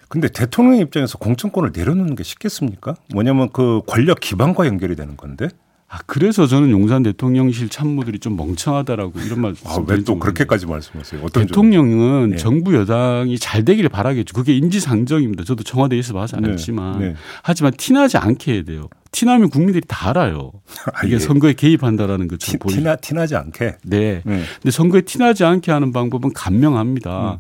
근데 0.08 0.28
대통령 0.28 0.80
입장에서 0.80 1.18
공천권을 1.18 1.72
내려놓는 1.74 2.16
게 2.16 2.24
쉽겠습니까? 2.24 2.96
뭐냐면 3.14 3.50
그 3.54 3.82
권력 3.88 4.20
기반과 4.20 4.66
연결이 4.66 4.96
되는 4.96 5.16
건데. 5.18 5.50
아 5.92 5.98
그래서 6.06 6.46
저는 6.46 6.70
용산 6.70 7.02
대통령실 7.02 7.70
참모들이 7.70 8.20
좀 8.20 8.36
멍청하다라고 8.36 9.20
이런 9.22 9.42
말. 9.42 9.56
아, 9.66 9.84
왜 9.88 10.04
또 10.04 10.20
그렇게까지 10.20 10.68
말씀하세요? 10.68 11.22
어떤 11.24 11.44
점? 11.44 11.48
대통령은 11.48 12.30
네. 12.32 12.36
정부 12.38 12.76
여당이 12.76 13.40
잘 13.40 13.66
되기를 13.66 13.90
바라겠죠. 13.90 14.36
그게 14.36 14.56
인지상정입니다. 14.56 15.44
저도 15.46 15.64
청와대에서 15.64 16.14
봐서 16.14 16.38
네. 16.40 16.50
알지만 16.52 17.00
네. 17.00 17.16
하지만 17.42 17.74
티나지 17.76 18.18
않게 18.18 18.54
해야 18.54 18.64
돼요. 18.64 18.88
티나면 19.20 19.50
국민들이 19.50 19.84
다 19.86 20.12
알아요. 20.12 20.52
아, 20.94 21.06
이게 21.06 21.16
예. 21.16 21.20
선거에 21.20 21.52
개입한다라는 21.54 22.30
거 22.30 22.38
티, 22.38 22.52
좀 22.52 22.60
보이. 22.60 22.74
티나 22.76 22.96
티나지 22.96 23.36
않게. 23.36 23.76
네. 23.84 24.22
네. 24.24 24.44
근데 24.62 24.72
선거에 24.72 25.02
티나지 25.02 25.44
않게 25.44 25.72
하는 25.74 25.92
방법은 25.92 26.32
간명합니다. 26.34 27.40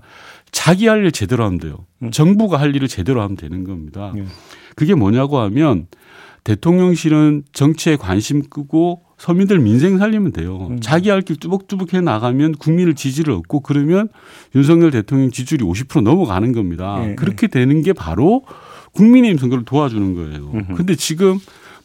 자기 0.51 0.87
할 0.87 1.05
일 1.05 1.11
제대로 1.13 1.45
하면 1.45 1.57
돼요. 1.57 1.85
음. 2.01 2.11
정부가 2.11 2.59
할 2.59 2.75
일을 2.75 2.89
제대로 2.89 3.21
하면 3.21 3.37
되는 3.37 3.63
겁니다. 3.63 4.11
예. 4.17 4.25
그게 4.75 4.93
뭐냐고 4.93 5.39
하면 5.39 5.87
대통령실은 6.43 7.43
정치에 7.53 7.95
관심 7.95 8.41
끄고 8.49 9.03
서민들 9.17 9.59
민생 9.59 9.97
살리면 9.97 10.33
돼요. 10.33 10.67
음. 10.71 10.79
자기 10.81 11.09
할 11.09 11.21
길 11.21 11.37
뚜벅뚜벅 11.37 11.93
해 11.93 12.01
나가면 12.01 12.55
국민을 12.55 12.93
지지를 12.95 13.33
얻고 13.35 13.61
그러면 13.61 14.09
윤석열 14.55 14.91
대통령 14.91 15.31
지지율이 15.31 15.63
50% 15.63 16.01
넘어가는 16.01 16.51
겁니다. 16.51 17.01
예, 17.07 17.15
그렇게 17.15 17.47
되는 17.47 17.81
게 17.83 17.93
바로 17.93 18.43
국민의힘 18.93 19.37
선거를 19.37 19.63
도와주는 19.63 20.13
거예요. 20.15 20.51
음흠. 20.53 20.73
근데 20.75 20.95
지금 20.95 21.37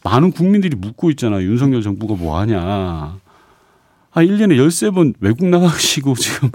많은 0.05 0.31
국민들이 0.31 0.75
묻고 0.75 1.09
있잖아요. 1.11 1.41
윤석열 1.41 1.81
정부가 1.81 2.13
뭐 2.15 2.37
하냐. 2.39 2.61
아, 2.61 3.17
1년에 4.21 4.55
13번 4.55 5.15
외국 5.19 5.47
나가시고 5.47 6.13
지금 6.15 6.49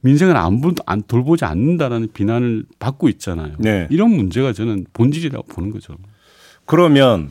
민생을 0.00 0.36
안, 0.36 0.60
볼- 0.60 0.74
안 0.84 1.02
돌보지 1.06 1.44
않는다라는 1.44 2.08
비난을 2.12 2.64
받고 2.80 3.08
있잖아요. 3.10 3.54
네. 3.58 3.86
이런 3.90 4.10
문제가 4.10 4.52
저는 4.52 4.86
본질이라고 4.92 5.46
보는 5.46 5.70
거죠. 5.70 5.94
그러면 6.66 7.30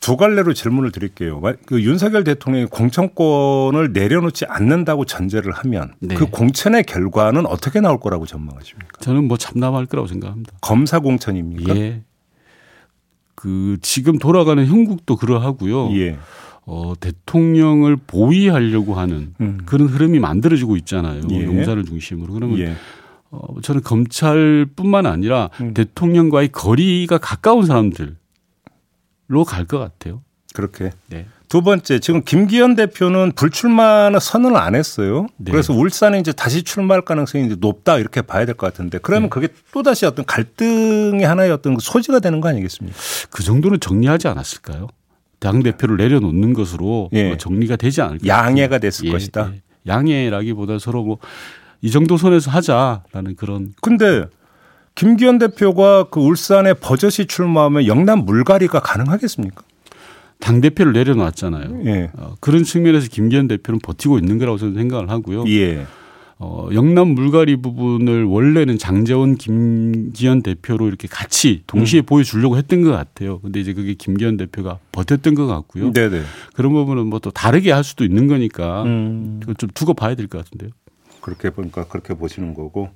두 0.00 0.16
갈래로 0.16 0.54
질문을 0.54 0.92
드릴게요. 0.92 1.40
마- 1.40 1.54
그 1.66 1.82
윤석열 1.82 2.22
대통령이 2.24 2.66
공천권을 2.66 3.92
내려놓지 3.92 4.44
않는다고 4.46 5.04
전제를 5.06 5.52
하면 5.52 5.92
네. 5.98 6.14
그 6.14 6.26
공천의 6.26 6.84
결과는 6.84 7.46
어떻게 7.46 7.80
나올 7.80 7.98
거라고 7.98 8.26
전망하십니까? 8.26 9.00
저는 9.00 9.24
뭐 9.26 9.36
참담할 9.38 9.86
거라고 9.86 10.06
생각합니다. 10.06 10.52
검사 10.60 11.00
공천입니까? 11.00 11.76
예. 11.76 12.02
그 13.34 13.76
지금 13.82 14.18
돌아가는 14.18 14.64
형국도 14.66 15.16
그러하고요. 15.16 15.96
예. 15.98 16.18
어, 16.66 16.94
대통령을 16.98 17.96
보위하려고 17.96 18.94
하는 18.94 19.34
음. 19.40 19.60
그런 19.66 19.88
흐름이 19.88 20.18
만들어지고 20.18 20.76
있잖아요. 20.78 21.22
예. 21.30 21.44
용사를 21.44 21.84
중심으로. 21.84 22.32
그러면 22.32 22.58
예. 22.58 22.74
어, 23.30 23.60
저는 23.60 23.82
검찰뿐만 23.82 25.06
아니라 25.06 25.50
음. 25.60 25.74
대통령과의 25.74 26.48
거리가 26.52 27.18
가까운 27.18 27.66
사람들로 27.66 28.14
갈 29.46 29.66
것 29.66 29.78
같아요. 29.78 30.22
그렇게. 30.54 30.90
네. 31.10 31.26
두 31.54 31.62
번째, 31.62 32.00
지금 32.00 32.24
김기현 32.24 32.74
대표는 32.74 33.30
불출마는 33.36 34.18
선언을 34.18 34.56
안 34.56 34.74
했어요. 34.74 35.28
네. 35.36 35.52
그래서 35.52 35.72
울산에 35.72 36.18
이제 36.18 36.32
다시 36.32 36.64
출마할 36.64 37.02
가능성이 37.02 37.46
이제 37.46 37.56
높다 37.60 37.98
이렇게 37.98 38.22
봐야 38.22 38.44
될 38.44 38.56
것 38.56 38.66
같은데 38.66 38.98
네. 38.98 39.00
그러면 39.00 39.30
그게 39.30 39.46
또 39.72 39.84
다시 39.84 40.04
어떤 40.04 40.24
갈등의 40.24 41.24
하나의 41.24 41.52
어떤 41.52 41.76
소지가 41.78 42.18
되는 42.18 42.40
거 42.40 42.48
아니겠습니까? 42.48 42.98
그 43.30 43.44
정도는 43.44 43.78
정리하지 43.78 44.26
않았을까요? 44.26 44.88
당 45.38 45.62
대표를 45.62 45.96
내려놓는 45.96 46.54
것으로 46.54 47.08
예. 47.12 47.28
뭐 47.28 47.36
정리가 47.36 47.76
되지 47.76 48.02
않을까? 48.02 48.26
양해가 48.26 48.78
됐을 48.78 49.06
예, 49.06 49.12
것이다. 49.12 49.52
예. 49.54 49.62
양해라기보다 49.86 50.80
서로 50.80 51.04
뭐 51.04 51.18
이 51.82 51.90
정도 51.92 52.16
선에서 52.16 52.50
하자라는 52.50 53.36
그런 53.36 53.74
근데 53.80 54.24
김기현 54.96 55.38
대표가 55.38 56.04
그 56.10 56.18
울산에 56.18 56.72
버젓이 56.74 57.26
출마하면 57.26 57.86
영남 57.86 58.24
물갈이가 58.24 58.80
가능하겠습니까? 58.80 59.62
당 60.44 60.60
대표를 60.60 60.92
내려놨잖아요. 60.92 61.80
예. 61.86 62.10
어, 62.12 62.34
그런 62.40 62.64
측면에서 62.64 63.08
김기현 63.08 63.48
대표는 63.48 63.80
버티고 63.82 64.18
있는 64.18 64.36
거라고 64.38 64.58
저는 64.58 64.74
생각을 64.74 65.08
하고요. 65.08 65.44
예. 65.48 65.86
어, 66.38 66.68
영남 66.74 67.08
물갈이 67.08 67.56
부분을 67.62 68.24
원래는 68.24 68.76
장재원 68.76 69.36
김기현 69.36 70.42
대표로 70.42 70.86
이렇게 70.88 71.08
같이 71.08 71.62
동시에 71.66 72.02
음. 72.02 72.04
보여주려고 72.04 72.58
했던 72.58 72.82
것 72.82 72.90
같아요. 72.90 73.38
근데 73.40 73.58
이제 73.60 73.72
그게 73.72 73.94
김기현 73.94 74.36
대표가 74.36 74.78
버텼던 74.92 75.34
것 75.34 75.46
같고요. 75.46 75.94
네네. 75.94 76.20
그런 76.54 76.72
부분은 76.72 77.06
뭐 77.06 77.20
또 77.20 77.30
다르게 77.30 77.72
할 77.72 77.82
수도 77.82 78.04
있는 78.04 78.26
거니까 78.26 78.82
음. 78.82 79.40
좀 79.56 79.70
두고 79.72 79.94
봐야 79.94 80.14
될 80.14 80.26
것 80.28 80.44
같은데요. 80.44 80.70
그렇게 81.22 81.48
보니까 81.48 81.84
그렇게 81.84 82.12
보시는 82.12 82.52
거고. 82.52 82.90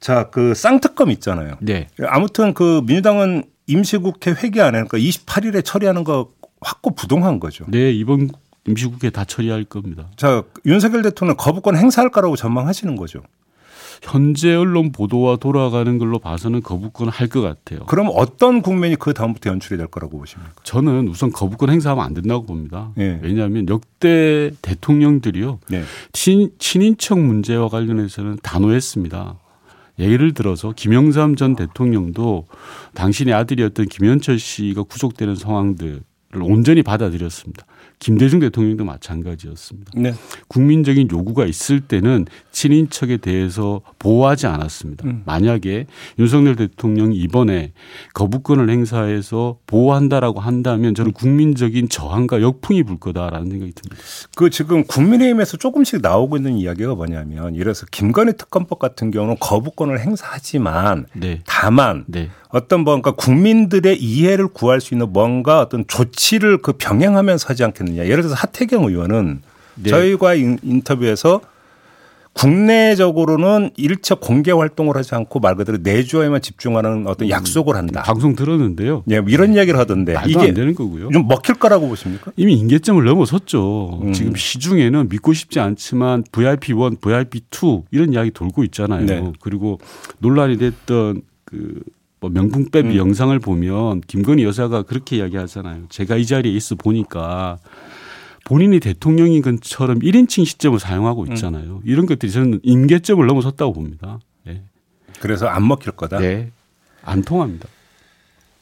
자, 0.00 0.28
그 0.30 0.52
쌍특검 0.54 1.10
있잖아요. 1.12 1.54
네. 1.60 1.88
아무튼 2.06 2.52
그 2.52 2.82
민주당은 2.86 3.44
임시국회 3.68 4.32
회기 4.32 4.60
안에 4.60 4.82
그러니까 4.84 4.98
28일에 4.98 5.64
처리하는 5.64 6.02
거 6.04 6.28
확고 6.60 6.94
부동한 6.94 7.38
거죠. 7.38 7.64
네, 7.68 7.92
이번 7.92 8.30
임시국회 8.66 9.10
다 9.10 9.24
처리할 9.24 9.64
겁니다. 9.64 10.06
자, 10.16 10.42
윤석열 10.66 11.02
대통령 11.02 11.36
거부권 11.36 11.76
행사할 11.76 12.10
거라고 12.10 12.34
전망하시는 12.36 12.96
거죠. 12.96 13.22
현재 14.02 14.54
언론 14.54 14.92
보도와 14.92 15.36
돌아가는 15.36 15.98
걸로 15.98 16.18
봐서는 16.20 16.62
거부권 16.62 17.08
할 17.08 17.28
것 17.28 17.40
같아요. 17.40 17.84
그럼 17.86 18.08
어떤 18.14 18.62
국면이 18.62 18.94
그 18.96 19.12
다음부터 19.12 19.50
연출이 19.50 19.76
될 19.76 19.86
거라고 19.88 20.18
보십니까? 20.18 20.52
저는 20.62 21.08
우선 21.08 21.32
거부권 21.32 21.70
행사하면 21.70 22.04
안 22.04 22.14
된다고 22.14 22.46
봅니다. 22.46 22.92
예. 22.98 23.18
왜냐하면 23.22 23.68
역대 23.68 24.52
대통령들이요. 24.62 25.58
네. 25.68 25.82
친, 26.12 26.50
친인척 26.58 27.18
문제와 27.18 27.68
관련해서는 27.68 28.38
단호했습니다. 28.42 29.34
예를 29.98 30.32
들어서 30.32 30.72
김영삼 30.74 31.36
전 31.36 31.56
대통령도 31.56 32.46
당신의 32.94 33.34
아들이었던 33.34 33.86
김현철 33.86 34.38
씨가 34.38 34.84
구속되는 34.84 35.34
상황들을 35.34 36.02
온전히 36.40 36.82
받아들였습니다. 36.82 37.66
김대중 37.98 38.38
대통령도 38.40 38.84
마찬가지였습니다. 38.84 39.92
네. 39.96 40.14
국민적인 40.48 41.08
요구가 41.10 41.44
있을 41.44 41.80
때는 41.80 42.26
친인척에 42.52 43.16
대해서 43.16 43.80
보호하지 43.98 44.46
않았습니다. 44.46 45.06
음. 45.06 45.22
만약에 45.26 45.86
윤석열 46.18 46.56
대통령이 46.56 47.16
이번에 47.16 47.72
거부권을 48.14 48.70
행사해서 48.70 49.58
보호한다라고 49.66 50.40
한다면 50.40 50.94
저는 50.94 51.12
국민적인 51.12 51.88
저항과 51.88 52.40
역풍이 52.42 52.84
불 52.84 52.98
거다라는 52.98 53.50
생각이 53.50 53.72
듭니다. 53.72 54.02
그 54.36 54.50
지금 54.50 54.84
국민의힘에서 54.84 55.56
조금씩 55.56 56.00
나오고 56.00 56.36
있는 56.36 56.56
이야기가 56.56 56.94
뭐냐면 56.94 57.54
이래서 57.54 57.86
김건희 57.90 58.36
특검법 58.36 58.78
같은 58.78 59.10
경우는 59.10 59.36
거부권을 59.40 60.00
행사하지만 60.00 61.06
네. 61.14 61.40
다만 61.46 62.04
네. 62.06 62.30
어떤 62.50 62.80
뭔가 62.84 63.10
국민들의 63.12 64.00
이해를 64.02 64.48
구할 64.48 64.80
수 64.80 64.94
있는 64.94 65.12
뭔가 65.12 65.60
어떤 65.60 65.86
조치를 65.86 66.58
그 66.58 66.72
병행하면서 66.72 67.46
하지 67.48 67.64
않겠느냐. 67.64 68.04
예를 68.04 68.22
들어서 68.22 68.34
하태경 68.34 68.84
의원은 68.84 69.42
네. 69.74 69.90
저희과 69.90 70.34
인- 70.34 70.58
인터뷰에서 70.62 71.40
국내적으로는 72.32 73.70
일체 73.76 74.14
공개 74.14 74.52
활동을 74.52 74.96
하지 74.96 75.14
않고 75.14 75.40
말 75.40 75.56
그대로 75.56 75.78
내주에만 75.82 76.40
집중하는 76.40 77.06
어떤 77.08 77.28
약속을 77.28 77.74
한다. 77.74 78.02
방송 78.02 78.36
들었는데요. 78.36 79.02
예, 79.10 79.18
뭐 79.20 79.28
이런 79.30 79.54
이야기를 79.54 79.78
하던데 79.78 80.14
말도 80.14 80.30
이게 80.30 80.38
안 80.40 80.54
되는 80.54 80.74
거고요. 80.74 81.10
좀 81.10 81.26
먹힐 81.26 81.56
거라고 81.56 81.88
보십니까? 81.88 82.30
이미 82.36 82.54
임계점을 82.54 83.02
넘어섰죠. 83.04 84.00
음. 84.04 84.12
지금 84.12 84.36
시중에는 84.36 85.08
믿고 85.08 85.32
싶지 85.32 85.58
않지만 85.58 86.22
VIP 86.30 86.72
1, 86.74 86.98
VIP 87.00 87.40
2 87.50 87.82
이런 87.90 88.12
이야기 88.12 88.30
돌고 88.30 88.62
있잖아요. 88.64 89.04
네. 89.04 89.32
그리고 89.40 89.80
논란이 90.20 90.58
됐던 90.58 91.22
그 91.44 91.80
뭐 92.20 92.30
명품 92.30 92.70
빼비 92.70 92.90
음. 92.90 92.96
영상을 92.96 93.38
보면 93.38 94.00
김건희 94.02 94.44
여사가 94.44 94.82
그렇게 94.82 95.16
이야기하잖아요. 95.16 95.84
제가 95.88 96.16
이 96.16 96.26
자리에 96.26 96.52
있어 96.52 96.74
보니까 96.74 97.58
본인이 98.44 98.80
대통령인 98.80 99.42
것처럼 99.42 100.00
1인칭 100.00 100.44
시점을 100.44 100.78
사용하고 100.78 101.22
음. 101.22 101.32
있잖아요. 101.32 101.80
이런 101.84 102.06
것들이 102.06 102.32
저는 102.32 102.60
임계점을 102.62 103.24
넘어섰다고 103.24 103.72
봅니다. 103.72 104.18
네. 104.44 104.62
그래서 105.20 105.46
안 105.46 105.66
먹힐 105.66 105.92
거다. 105.92 106.18
네. 106.18 106.50
안 107.02 107.22
통합니다. 107.22 107.68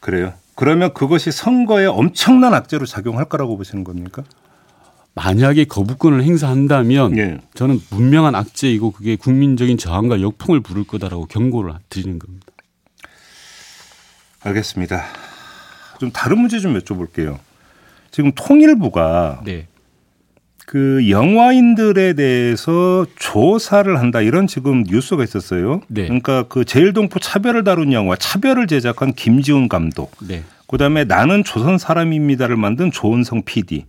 그래요. 0.01 0.35
그러면 0.55 0.93
그것이 0.95 1.31
선거에 1.31 1.87
엄청난 1.87 2.55
악재로 2.55 2.87
작용할 2.87 3.27
거라고 3.27 3.57
보시는 3.57 3.85
겁니까? 3.85 4.23
만약에 5.15 5.65
거부권을 5.65 6.23
행사한다면 6.23 7.17
예. 7.17 7.39
저는 7.55 7.81
분명한 7.91 8.35
악재이고 8.35 8.93
그게 8.93 9.17
국민적인 9.17 9.79
저항과 9.79 10.21
역풍을 10.21 10.61
부를 10.61 10.85
거다라고 10.85 11.27
경고를 11.27 11.73
드리는 11.89 12.19
겁니다. 12.19 12.47
알겠습니다. 14.47 15.05
좀 15.99 16.11
다른 16.11 16.39
문제 16.39 16.59
좀 16.59 16.79
여쭤볼게요. 16.79 17.39
지금 18.11 18.33
통일부가 18.35 19.43
네. 19.45 19.67
그 20.67 21.09
영화인들에 21.09 22.15
대해서 22.15 23.07
조사를 23.17 23.99
한다 23.99 24.21
이런 24.21 24.47
지금 24.47 24.83
뉴스가 24.83 25.23
있었어요. 25.23 25.81
네. 25.87 26.05
그러니까 26.05 26.43
그 26.45 26.65
제일동포 26.65 27.21
차별을 27.21 27.63
다룬 27.63 27.93
영화 27.93 28.17
차별을 28.17 28.67
제작한 28.67 29.13
김지훈 29.13 29.69
감독, 29.69 30.13
네. 30.27 30.43
그다음에 30.67 31.05
나는 31.05 31.45
조선 31.45 31.79
사람입니다를 31.79 32.57
만든 32.57 32.91
조은성 32.91 33.43
PD, 33.45 33.87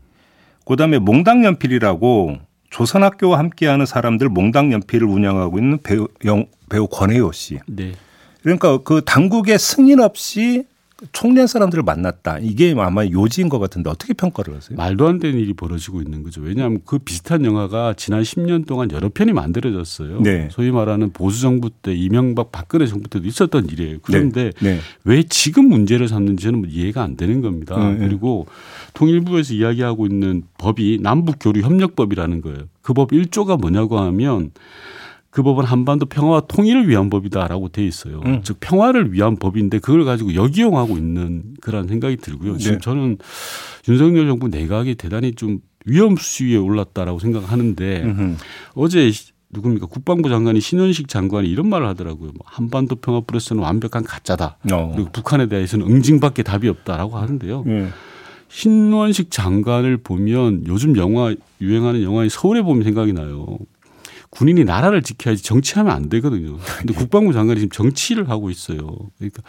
그다음에 0.65 0.99
몽당 0.99 1.45
연필이라고 1.45 2.37
조선학교와 2.69 3.39
함께하는 3.39 3.85
사람들 3.85 4.29
몽당 4.29 4.71
연필을 4.71 5.07
운영하고 5.07 5.57
있는 5.57 5.79
배우 5.81 6.07
영, 6.25 6.45
배우 6.69 6.87
권혜요 6.87 7.31
씨. 7.31 7.57
네. 7.65 7.93
그러니까 8.47 8.77
그 8.77 9.01
당국의 9.03 9.59
승인 9.59 9.99
없이 9.99 10.63
총련 11.11 11.47
사람들을 11.47 11.83
만났다. 11.83 12.39
이게 12.39 12.73
아마 12.77 13.05
요지인 13.05 13.49
것 13.49 13.59
같은데 13.59 13.89
어떻게 13.89 14.13
평가를 14.13 14.55
하세요? 14.55 14.77
말도 14.77 15.05
안 15.05 15.19
되는 15.19 15.37
일이 15.37 15.51
벌어지고 15.53 16.01
있는 16.01 16.23
거죠. 16.23 16.39
왜냐하면 16.41 16.79
그 16.85 16.97
비슷한 16.97 17.43
영화가 17.43 17.95
지난 17.97 18.21
10년 18.23 18.65
동안 18.65 18.89
여러 18.91 19.09
편이 19.09 19.33
만들어졌어요. 19.33 20.21
네. 20.21 20.47
소위 20.49 20.71
말하는 20.71 21.11
보수 21.11 21.41
정부 21.41 21.69
때 21.69 21.93
이명박 21.93 22.53
박근혜 22.53 22.87
정부 22.87 23.09
때도 23.09 23.27
있었던 23.27 23.67
일이에요. 23.69 23.97
그런데 24.01 24.53
네. 24.61 24.79
왜 25.03 25.23
지금 25.23 25.67
문제를 25.67 26.07
삼는지는 26.07 26.67
이해가 26.69 27.03
안 27.03 27.17
되는 27.17 27.41
겁니다. 27.41 27.75
음, 27.75 27.81
음. 27.81 27.99
그리고 27.99 28.47
통일부에서 28.93 29.55
이야기하고 29.55 30.07
있는 30.07 30.43
법이 30.57 30.99
남북 31.01 31.35
교류 31.41 31.61
협력법이라는 31.63 32.41
거예요. 32.41 32.59
그 32.81 32.93
법 32.93 33.11
1조가 33.11 33.59
뭐냐고 33.59 33.99
하면 33.99 34.51
그 35.29 35.43
법은 35.43 35.65
한반도 35.65 36.05
평화와 36.05 36.41
통일을 36.41 36.87
위한 36.87 37.09
법이다라고 37.09 37.69
돼 37.69 37.85
있어요. 37.85 38.21
음. 38.25 38.41
즉 38.43 38.57
평화를 38.59 39.13
위한 39.13 39.35
법인데 39.35 39.79
그걸 39.79 40.05
가지고 40.05 40.33
역이용하고 40.35 40.97
있는 40.97 41.43
그런 41.61 41.87
생각이 41.87 42.17
들고요. 42.17 42.57
지금 42.57 42.75
네. 42.75 42.81
저는 42.81 43.17
윤석열 43.87 44.27
정부 44.27 44.47
내각이 44.47 44.95
대단히 44.95 45.33
좀 45.33 45.59
위험 45.85 46.15
수위에 46.17 46.57
올랐다라고 46.57 47.19
생각하는데 47.19 48.03
음흠. 48.03 48.35
어제 48.75 49.11
누굽니까 49.51 49.85
국방부 49.87 50.29
장관이 50.29 50.59
신원식 50.59 51.07
장관이 51.07 51.47
이런 51.49 51.69
말을 51.69 51.87
하더라고요. 51.87 52.31
뭐 52.35 52.45
한반도 52.45 52.95
평화 52.95 53.21
프로세스는 53.21 53.61
완벽한 53.61 54.03
가짜다. 54.03 54.57
어. 54.71 54.91
그리고 54.93 55.09
북한에 55.11 55.47
대해서는 55.47 55.87
응징밖에 55.87 56.43
답이 56.43 56.67
없다라고 56.67 57.17
하는데요. 57.17 57.63
예. 57.67 57.87
신원식 58.49 59.31
장관을 59.31 59.97
보면 59.97 60.63
요즘 60.67 60.97
영화 60.97 61.33
유행하는 61.61 62.03
영화인 62.03 62.29
서울의 62.29 62.63
봄이 62.63 62.83
생각이 62.83 63.13
나요. 63.13 63.57
군인이 64.29 64.65
나라를 64.65 65.01
지켜야지 65.01 65.43
정치하면 65.43 65.93
안 65.93 66.09
되거든요. 66.09 66.57
근데 66.79 66.93
국방부 66.93 67.33
장관이 67.33 67.59
지금 67.59 67.69
정치를 67.71 68.29
하고 68.29 68.49
있어요. 68.49 68.95
그러니까 69.17 69.41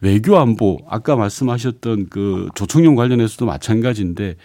외교 0.00 0.38
안보 0.38 0.78
아까 0.88 1.16
말씀하셨던 1.16 2.08
그 2.10 2.48
조총련 2.54 2.94
관련해서도 2.94 3.46
마찬가지인데 3.46 4.36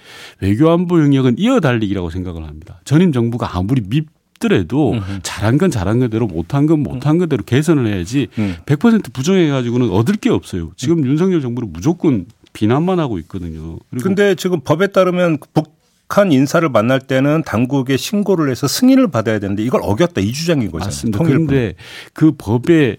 외교 0.42 0.70
안보 0.72 1.01
영역은 1.01 1.36
이어달리기라고 1.38 2.10
생각을 2.10 2.44
합니다. 2.46 2.82
전임 2.86 3.12
정부가 3.12 3.56
아무리 3.56 3.82
밉 3.82 4.06
더라도 4.38 4.96
잘한 5.24 5.58
건 5.58 5.72
잘한 5.72 6.00
거대로 6.00 6.27
못한 6.27 6.65
건 6.65 6.82
못한 6.82 7.18
거대로 7.18 7.42
개선을 7.44 7.88
해야지 7.88 8.27
음. 8.38 8.56
100% 8.65 9.13
부정해 9.13 9.48
가지고는 9.48 9.89
얻을 9.89 10.15
게 10.15 10.30
없어요. 10.30 10.72
지금 10.75 11.06
윤석열 11.06 11.42
정부는 11.42 11.72
무조건 11.72 12.25
비난만 12.51 13.00
하고 13.00 13.18
있거든요. 13.20 13.77
근데 14.01 14.36
지금 14.36 14.62
법에 14.62 14.88
따르면 14.88 15.38
북 15.54 15.75
한 16.07 16.31
인사를 16.31 16.67
만날 16.69 17.00
때는 17.00 17.43
당국에 17.45 17.97
신고를 17.97 18.50
해서 18.51 18.67
승인을 18.67 19.09
받아야 19.09 19.39
되는데 19.39 19.63
이걸 19.63 19.81
어겼다 19.83 20.22
이 20.22 20.31
주장인 20.31 20.72
거잖아요. 20.72 20.87
맞습니다. 20.87 21.20
그런데 21.24 21.74
그 22.13 22.33
법에 22.37 22.98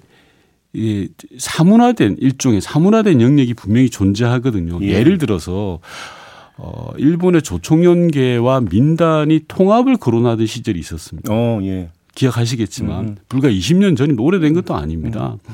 이 0.73 1.09
사문화된 1.39 2.17
일종의 2.19 2.61
사문화된 2.61 3.21
영역이 3.21 3.55
분명히 3.55 3.89
존재하거든요. 3.89 4.79
예. 4.83 4.89
예. 4.89 5.05
를 5.05 5.19
들어서 5.19 5.81
어 6.59 6.91
일본의 6.99 7.43
조총련계와 7.43 8.63
민단이 8.71 9.41
통합을 9.49 9.97
거론하던 9.97 10.47
시절이 10.47 10.79
있었습니다. 10.79 11.33
어, 11.33 11.61
예. 11.63 11.91
기억하시겠지만 12.15 13.05
음. 13.05 13.17
불과 13.29 13.49
20년 13.49 13.97
전이 13.97 14.15
오래된 14.19 14.55
것도 14.55 14.75
아닙니다. 14.75 15.37
아, 15.47 15.53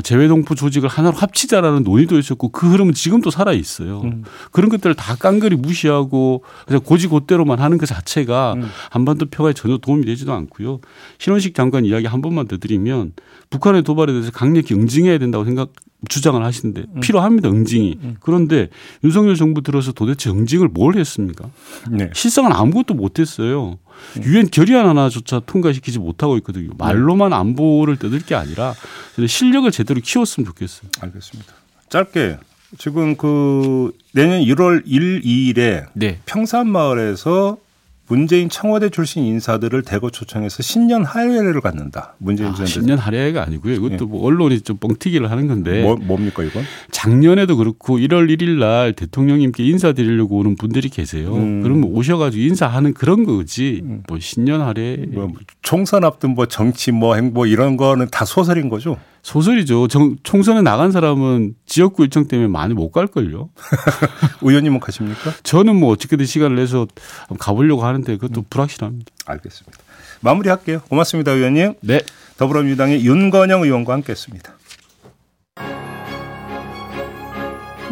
재외동포 0.00 0.54
조직을 0.54 0.88
하나로 0.88 1.16
합치자라는 1.16 1.82
논의도 1.82 2.18
있었고 2.18 2.48
그 2.48 2.70
흐름은 2.70 2.94
지금도 2.94 3.30
살아 3.30 3.52
있어요. 3.52 4.00
음. 4.02 4.24
그런 4.50 4.70
것들을 4.70 4.94
다 4.94 5.16
깡그리 5.16 5.56
무시하고 5.56 6.44
그냥 6.66 6.80
고지고대로만 6.82 7.58
하는 7.58 7.76
것 7.76 7.86
자체가 7.86 8.54
음. 8.54 8.68
한반도 8.90 9.26
평화에 9.26 9.52
전혀 9.52 9.76
도움이 9.76 10.06
되지도 10.06 10.32
않고요. 10.32 10.80
신원식 11.18 11.54
장관 11.54 11.84
이야기 11.84 12.06
한 12.06 12.22
번만 12.22 12.48
더 12.48 12.56
드리면 12.56 13.12
북한의 13.50 13.82
도발에 13.82 14.12
대해서 14.12 14.30
강력히 14.30 14.74
응징해야 14.74 15.18
된다고 15.18 15.44
생각 15.44 15.72
주장을 16.08 16.42
하시는데 16.42 16.86
음. 16.96 17.00
필요합니다 17.00 17.48
응징이 17.48 17.98
그런데 18.20 18.70
윤석열 19.04 19.36
정부 19.36 19.62
들어서 19.62 19.92
도대체 19.92 20.30
응징을 20.30 20.68
뭘 20.68 20.96
했습니까? 20.96 21.48
네. 21.90 22.10
실상은 22.12 22.52
아무것도 22.52 22.94
못했어요. 22.94 23.78
음. 24.16 24.22
유엔 24.24 24.48
결의안 24.50 24.88
하나조차 24.88 25.40
통과시키지 25.40 26.00
못하고 26.00 26.36
있거든요. 26.38 26.70
말로만 26.76 27.32
안보를 27.32 27.96
떠들 27.98 28.20
게 28.20 28.34
아니라 28.34 28.74
실력을 29.26 29.70
제 29.70 29.81
대로 29.84 30.00
키웠으면 30.02 30.46
좋겠어요. 30.46 30.90
알겠습니다. 31.00 31.52
짧게 31.88 32.38
지금 32.78 33.16
그 33.16 33.92
내년 34.12 34.40
1월 34.40 34.82
1, 34.86 35.20
2일에 35.22 35.86
네. 35.94 36.20
평산마을에서 36.26 37.58
문재인 38.08 38.50
청와대 38.50 38.90
출신 38.90 39.24
인사들을 39.24 39.82
대거 39.82 40.10
초청해서 40.10 40.62
신년 40.62 41.04
하회를 41.04 41.60
갖는다. 41.60 42.14
문재인 42.18 42.50
아. 42.50 42.64
신년 42.66 42.98
할애가 42.98 43.42
아니고요. 43.42 43.74
이것도 43.74 44.06
뭐 44.06 44.26
언론이 44.26 44.60
좀 44.60 44.76
뻥튀기를 44.76 45.30
하는 45.30 45.46
건데 45.46 45.78
예. 45.78 45.82
뭐, 45.82 45.96
뭡니까 45.96 46.42
이건? 46.42 46.62
작년에도 46.90 47.56
그렇고 47.56 47.96
1월 47.96 48.28
1일 48.28 48.58
날 48.58 48.92
대통령님께 48.92 49.64
인사드리려고 49.64 50.36
오는 50.36 50.56
분들이 50.56 50.90
계세요. 50.90 51.34
음. 51.34 51.62
그러면 51.62 51.84
오셔가지고 51.84 52.42
인사하는 52.42 52.92
그런 52.92 53.24
거지. 53.24 53.82
뭐 54.08 54.18
신년 54.20 54.60
할애 54.60 55.06
뭐 55.08 55.32
총선 55.62 56.04
앞둔 56.04 56.34
뭐 56.34 56.46
정치 56.46 56.92
뭐 56.92 57.14
행보 57.14 57.46
이런 57.46 57.78
거는 57.78 58.08
다 58.10 58.24
소설인 58.24 58.68
거죠. 58.68 58.98
소설이죠. 59.22 59.86
정- 59.88 60.16
총선에 60.24 60.62
나간 60.62 60.90
사람은 60.90 61.54
지역구 61.64 62.02
일정 62.02 62.26
때문에 62.26 62.48
많이 62.48 62.74
못 62.74 62.90
갈걸요. 62.90 63.50
의원님은 64.42 64.80
가십니까? 64.80 65.32
저는 65.44 65.76
뭐 65.76 65.90
어떻게든 65.92 66.26
시간을 66.26 66.56
내서 66.56 66.86
가보려고 67.38 67.84
하는데 67.84 68.16
그것도 68.16 68.44
불확실합니다. 68.50 69.10
알겠습니다. 69.26 69.78
마무리할게요. 70.20 70.80
고맙습니다, 70.88 71.32
의원님. 71.32 71.74
네. 71.82 72.00
더불어민주당의 72.36 73.04
윤건영 73.04 73.62
의원과 73.62 73.92
함께했습니다. 73.92 74.52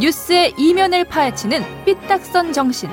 뉴스의 0.01 0.55
이면을 0.57 1.05
파헤치는 1.05 1.85
삐딱선 1.85 2.53
정신. 2.53 2.89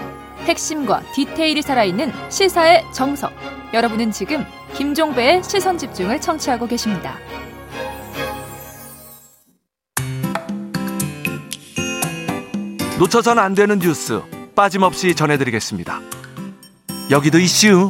핵심과 0.45 1.01
디테일이 1.15 1.61
살아있는 1.61 2.11
시사의 2.29 2.83
정석. 2.93 3.31
여러분은 3.73 4.11
지금 4.11 4.45
김종배의 4.75 5.43
시선 5.43 5.77
집중을 5.77 6.21
청취하고 6.21 6.67
계십니다. 6.67 7.17
놓쳐선 12.99 13.37
안 13.39 13.53
되는 13.53 13.79
뉴스 13.79 14.21
빠짐없이 14.55 15.13
전해드리겠습니다. 15.15 16.01
여기도 17.11 17.37
이슈 17.39 17.89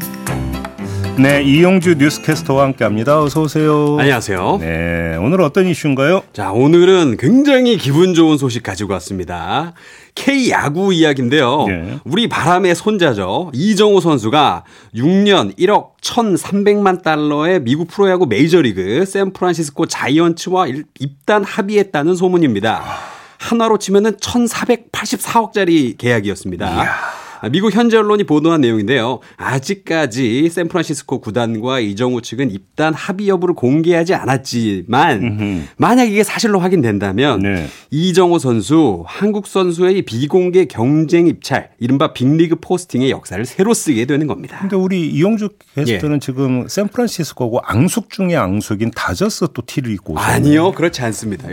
네, 1.18 1.42
이용주 1.42 1.96
뉴스캐스터와 1.98 2.64
함께합니다. 2.66 3.24
어서 3.24 3.42
오세요. 3.42 3.98
안녕하세요. 4.00 4.58
네, 4.62 5.16
오늘 5.20 5.42
어떤 5.42 5.66
이슈인가요? 5.66 6.22
자, 6.32 6.52
오늘은 6.52 7.18
굉장히 7.18 7.78
기분 7.78 8.14
좋은 8.14 8.38
소식 8.38 8.62
가지고 8.62 8.94
왔습니다. 8.94 9.74
K 10.14 10.52
야구 10.52 10.94
이야기인데요. 10.94 11.66
예. 11.70 11.98
우리 12.06 12.30
바람의 12.30 12.76
손자죠. 12.76 13.50
이정우 13.56 14.00
선수가 14.00 14.64
6년 14.94 15.58
1억 15.58 15.98
1,300만 16.04 17.02
달러의 17.02 17.62
미국 17.64 17.88
프로야구 17.88 18.28
메이저리그 18.28 19.06
샌프란시스코 19.06 19.88
자이언츠와 19.88 20.68
일- 20.68 20.86
입단 21.00 21.44
합의했다는 21.44 22.14
소문입니다. 22.16 22.84
한화로 23.40 23.78
치면은 23.78 24.18
1,484억짜리 24.18 25.98
계약이었습니다. 25.98 26.86
아, 27.40 27.50
미국 27.50 27.72
현지 27.72 27.96
언론이 27.96 28.24
보도한 28.24 28.62
내용인데요. 28.62 29.20
아직까지 29.36 30.50
샌프란시스코 30.50 31.22
구단과 31.22 31.80
이정우 31.82 32.24
측은 32.24 32.50
입단 32.50 32.96
합의 32.96 33.30
여부를 33.30 33.54
공개하지 33.54 34.16
않았지만 34.16 35.68
만약 35.78 36.06
이게 36.06 36.24
사실로 36.24 36.58
확인된다면 36.60 37.40
네. 37.42 37.68
이정우 37.92 38.40
선수 38.40 39.04
한국 39.06 39.46
선수의 39.46 40.02
비공개 40.02 40.66
경쟁 40.66 41.28
입찰 41.28 41.70
이른바 41.80 42.12
빅리그 42.12 42.56
포스팅의 42.56 43.12
역사를 43.12 43.46
새로 43.46 43.76
쓰게 43.76 44.06
되는 44.06 44.26
겁니다. 44.26 44.58
근데 44.60 44.76
우리 44.76 45.08
이용주 45.08 45.50
예. 45.78 45.84
게스트는 45.84 46.20
지금 46.20 46.68
샌프란시스코고 46.68 47.60
앙숙 47.64 48.10
중에 48.10 48.36
앙숙인 48.36 48.90
다저스 48.96 49.50
또 49.54 49.62
티를 49.64 49.92
입고 49.92 50.14
오셨네요. 50.14 50.36
아니요, 50.36 50.72
그렇지 50.72 51.04
않습니다. 51.04 51.48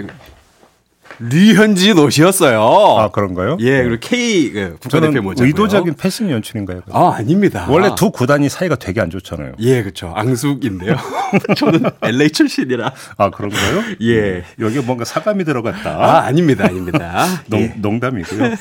류현진 1.20 1.98
옷이었어요. 1.98 2.60
아, 2.60 3.08
그런가요? 3.10 3.56
예, 3.60 3.82
그리고 3.82 3.96
K 4.00 4.52
그 4.52 4.76
국가대표 4.80 5.22
모자고요. 5.22 5.46
의도적인 5.46 5.94
패션 5.94 6.30
연출인가요? 6.30 6.82
아, 6.90 7.14
아닙니다. 7.16 7.66
원래 7.68 7.90
두 7.96 8.10
구단이 8.10 8.48
사이가 8.48 8.76
되게 8.76 9.00
안 9.00 9.10
좋잖아요. 9.10 9.52
예, 9.60 9.82
그렇죠. 9.82 10.12
앙숙인데요. 10.14 10.96
저는 11.56 11.84
LA 12.02 12.30
출신이라. 12.30 12.92
아, 13.16 13.30
그런가요? 13.30 13.82
예. 14.02 14.44
여기 14.60 14.78
뭔가 14.80 15.04
사감이 15.04 15.44
들어갔다. 15.44 15.90
아, 15.90 16.24
아닙니다. 16.24 16.64
아닙니다. 16.64 17.26
농, 17.48 17.60
예. 17.60 17.74
농담이고요. 17.76 18.54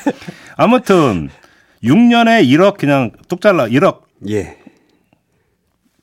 아무튼 0.56 1.30
6년에 1.82 2.44
1억 2.48 2.76
그냥 2.78 3.10
뚝 3.28 3.40
잘라 3.40 3.66
1억 3.66 4.02
예. 4.28 4.56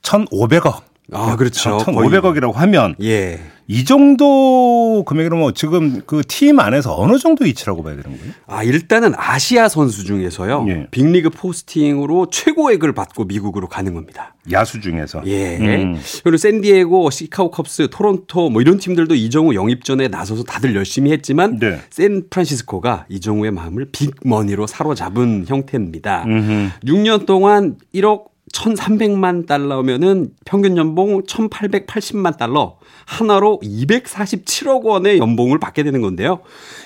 1,500억. 0.04 0.91
아, 1.12 1.36
그렇죠. 1.36 1.78
1,500억이라고 1.80 2.54
하면 2.54 2.96
예. 3.02 3.40
이 3.68 3.86
정도 3.86 5.04
금액이면 5.06 5.54
지금 5.56 6.02
그 6.06 6.24
팀 6.28 6.60
안에서 6.60 6.94
어느 7.00 7.18
정도 7.18 7.46
이치라고 7.46 7.84
봐야 7.84 7.96
되는 7.96 8.18
거예요? 8.18 8.34
아, 8.48 8.64
일단은 8.64 9.14
아시아 9.16 9.70
선수 9.70 10.04
중에서요. 10.04 10.66
예. 10.68 10.88
빅리그 10.92 11.30
포스팅으로 11.30 12.28
최고액을 12.32 12.94
받고 12.94 13.26
미국으로 13.26 13.68
가는 13.70 13.94
겁니다. 13.94 14.34
야수 14.52 14.82
중에서. 14.82 15.22
예. 15.26 15.58
음. 15.58 15.98
그리고 16.24 16.38
샌디에고, 16.38 17.10
시카고 17.12 17.52
컵스, 17.52 17.90
토론토 17.92 18.50
뭐 18.50 18.62
이런 18.62 18.78
팀들도 18.78 19.16
이정우 19.16 19.54
영입 19.56 19.86
전에 19.86 20.08
나서서 20.10 20.44
다들 20.44 20.76
열심히 20.76 21.12
했지만 21.12 21.60
네. 21.60 21.80
샌프란시스코가 21.92 23.06
이정우의 23.10 23.52
마음을 23.52 23.88
빅머니로 23.92 24.68
사로잡은 24.68 25.46
형태입니다. 25.48 26.24
음흠. 26.26 26.70
6년 26.86 27.26
동안 27.26 27.78
1억 27.94 28.31
1,300만 28.52 29.48
달러면은 29.48 30.32
평균 30.46 30.78
연봉 30.78 31.22
1,880만 31.24 32.38
달러, 32.38 32.78
한화로 33.06 33.60
247억 33.64 34.84
원의 34.84 35.18
연봉을 35.18 35.60
받게 35.60 35.84
되는 35.84 36.02
건데요. 36.02 36.42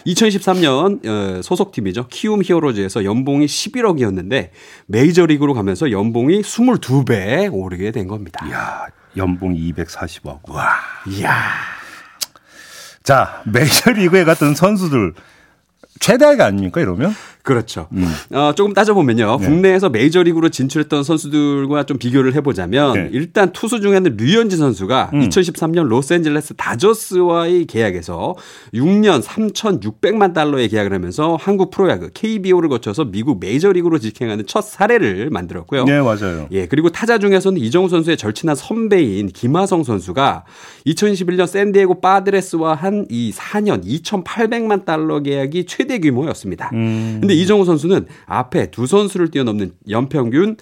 2013년 0.07 1.05
어, 1.05 1.41
소속팀이죠. 1.41 2.07
키움 2.09 2.41
히어로즈에서 2.43 3.03
연봉이 3.03 3.45
11억이었는데 3.45 4.49
메이저리그로 4.87 5.53
가면서 5.53 5.91
연봉이 5.91 6.41
22배 6.41 7.49
오르게 7.51 7.91
된 7.91 8.07
겁니다. 8.07 8.49
야, 8.51 8.85
연봉 9.17 9.53
240억. 9.53 10.49
와. 10.49 10.69
이야. 11.09 11.31
자, 13.03 13.43
메이저리그에 13.45 14.23
갔던 14.23 14.55
선수들 14.55 15.13
최대액 15.99 16.41
아닙니까 16.41 16.81
이러면? 16.81 17.13
그렇죠. 17.45 17.87
어, 18.31 18.51
조금 18.55 18.73
따져보면요. 18.73 19.37
네. 19.39 19.47
국내에서 19.47 19.89
메이저리그로 19.89 20.49
진출했던 20.49 21.03
선수들과 21.03 21.85
좀 21.85 21.97
비교를 21.97 22.35
해보자면 22.35 22.93
네. 22.93 22.99
음. 23.03 23.09
일단 23.13 23.51
투수 23.53 23.79
중에는 23.79 24.17
류현진 24.17 24.57
선수가 24.57 25.11
2013년 25.13 25.87
로스앤젤레스 25.87 26.55
다저스와의 26.55 27.65
계약에서 27.65 28.35
6년 28.73 29.21
3,600만 29.23 30.33
달러의 30.33 30.67
계약을 30.69 30.91
하면서 30.93 31.37
한국 31.39 31.71
프로야구 31.71 32.09
KBO를 32.13 32.67
거쳐서 32.67 33.05
미국 33.05 33.39
메이저리그로 33.39 33.99
직행하는 33.99 34.45
첫 34.47 34.61
사례를 34.61 35.29
만들었고요. 35.29 35.85
네, 35.85 36.01
맞아요. 36.01 36.47
예, 36.51 36.67
그리고 36.67 36.89
타자 36.89 37.17
중에서는 37.17 37.61
이정우 37.61 37.89
선수의 37.89 38.17
절친한 38.17 38.55
선배인 38.55 39.27
김하성 39.27 39.83
선수가 39.83 40.43
2021년 40.87 41.47
샌디에고 41.47 42.01
파드레스와 42.01 42.75
한 42.75 43.05
이 43.09 43.31
4년 43.31 43.83
2,800만 43.85 44.85
달러 44.85 45.19
계약이 45.19 45.65
최대 45.65 45.99
규모였습니다. 45.99 46.69
음. 46.73 47.17
근데 47.21 47.34
이정우 47.35 47.65
선수는 47.65 48.07
앞에 48.25 48.71
두 48.71 48.87
선수를 48.87 49.29
뛰어넘는 49.29 49.73
연평균 49.89 50.57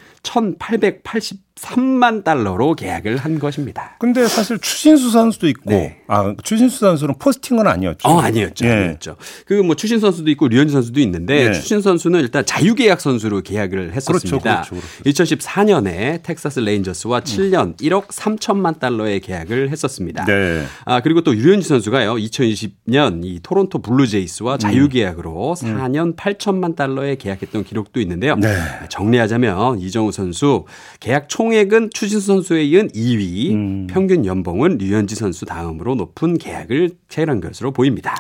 1,883만 1.56 2.24
달러로 2.24 2.76
계약을 2.76 3.18
한 3.18 3.40
것입니다. 3.40 3.96
근데 4.00 4.28
사실 4.28 4.60
추신수 4.60 5.12
선수도 5.12 5.48
있고, 5.48 5.70
네. 5.70 6.02
아 6.08 6.34
추신수 6.44 6.80
선수는 6.80 7.16
포스팅은 7.20 7.68
아니었죠. 7.68 8.08
어, 8.08 8.20
아니었죠. 8.20 8.66
예. 8.66 8.72
아니었죠. 8.72 9.16
그 9.46 9.64
뭐 9.64 9.76
추신수 9.76 10.00
선수도 10.00 10.30
있고 10.32 10.50
류현진 10.50 10.74
선수도 10.74 11.00
있는데 11.00 11.50
네. 11.50 11.54
추신수 11.54 11.82
선수는 11.82 12.20
일단 12.20 12.46
자유계약 12.46 13.00
선수로 13.00 13.42
계약을 13.42 13.94
했었습니다. 13.94 14.64
그렇죠, 14.64 14.76
그렇죠, 14.76 14.88
그렇죠. 15.04 15.36
2014년에 15.38 16.22
텍사스 16.24 16.60
레인저스와 16.60 17.22
7년 17.22 17.78
1억 17.80 18.08
3천만 18.08 18.80
달러의 18.80 19.22
계약을 19.22 19.70
했었습니다. 19.70 20.26
네. 20.26 20.66
아, 20.84 21.00
그리고 21.02 21.22
또 21.22 21.32
류현진 21.32 21.62
선수가요. 21.70 22.16
2020년 22.16 23.22
이 23.24 23.40
토론토 23.42 23.82
블루제이스와 23.82 24.58
자유계약으로 24.58 25.56
4년 25.58 26.18
8천만 26.18 26.76
달러에 26.76 27.16
계약했던 27.16 27.64
기록도 27.64 28.02
있는데요. 28.02 28.36
네. 28.36 28.54
정리하자면 28.90 29.80
이정우 29.80 30.12
선수 30.12 30.66
계약 31.00 31.30
총 31.30 31.43
액은 31.52 31.90
추신수 31.94 32.28
선수에 32.28 32.64
이은 32.64 32.90
2위, 32.90 33.52
음. 33.54 33.88
평균 33.90 34.26
연봉은 34.26 34.78
류현진 34.78 35.18
선수 35.18 35.46
다음으로 35.46 35.96
높은 35.96 36.38
계약을 36.38 36.92
체결한 37.10 37.42
것으로 37.42 37.72
보입니다. 37.72 38.16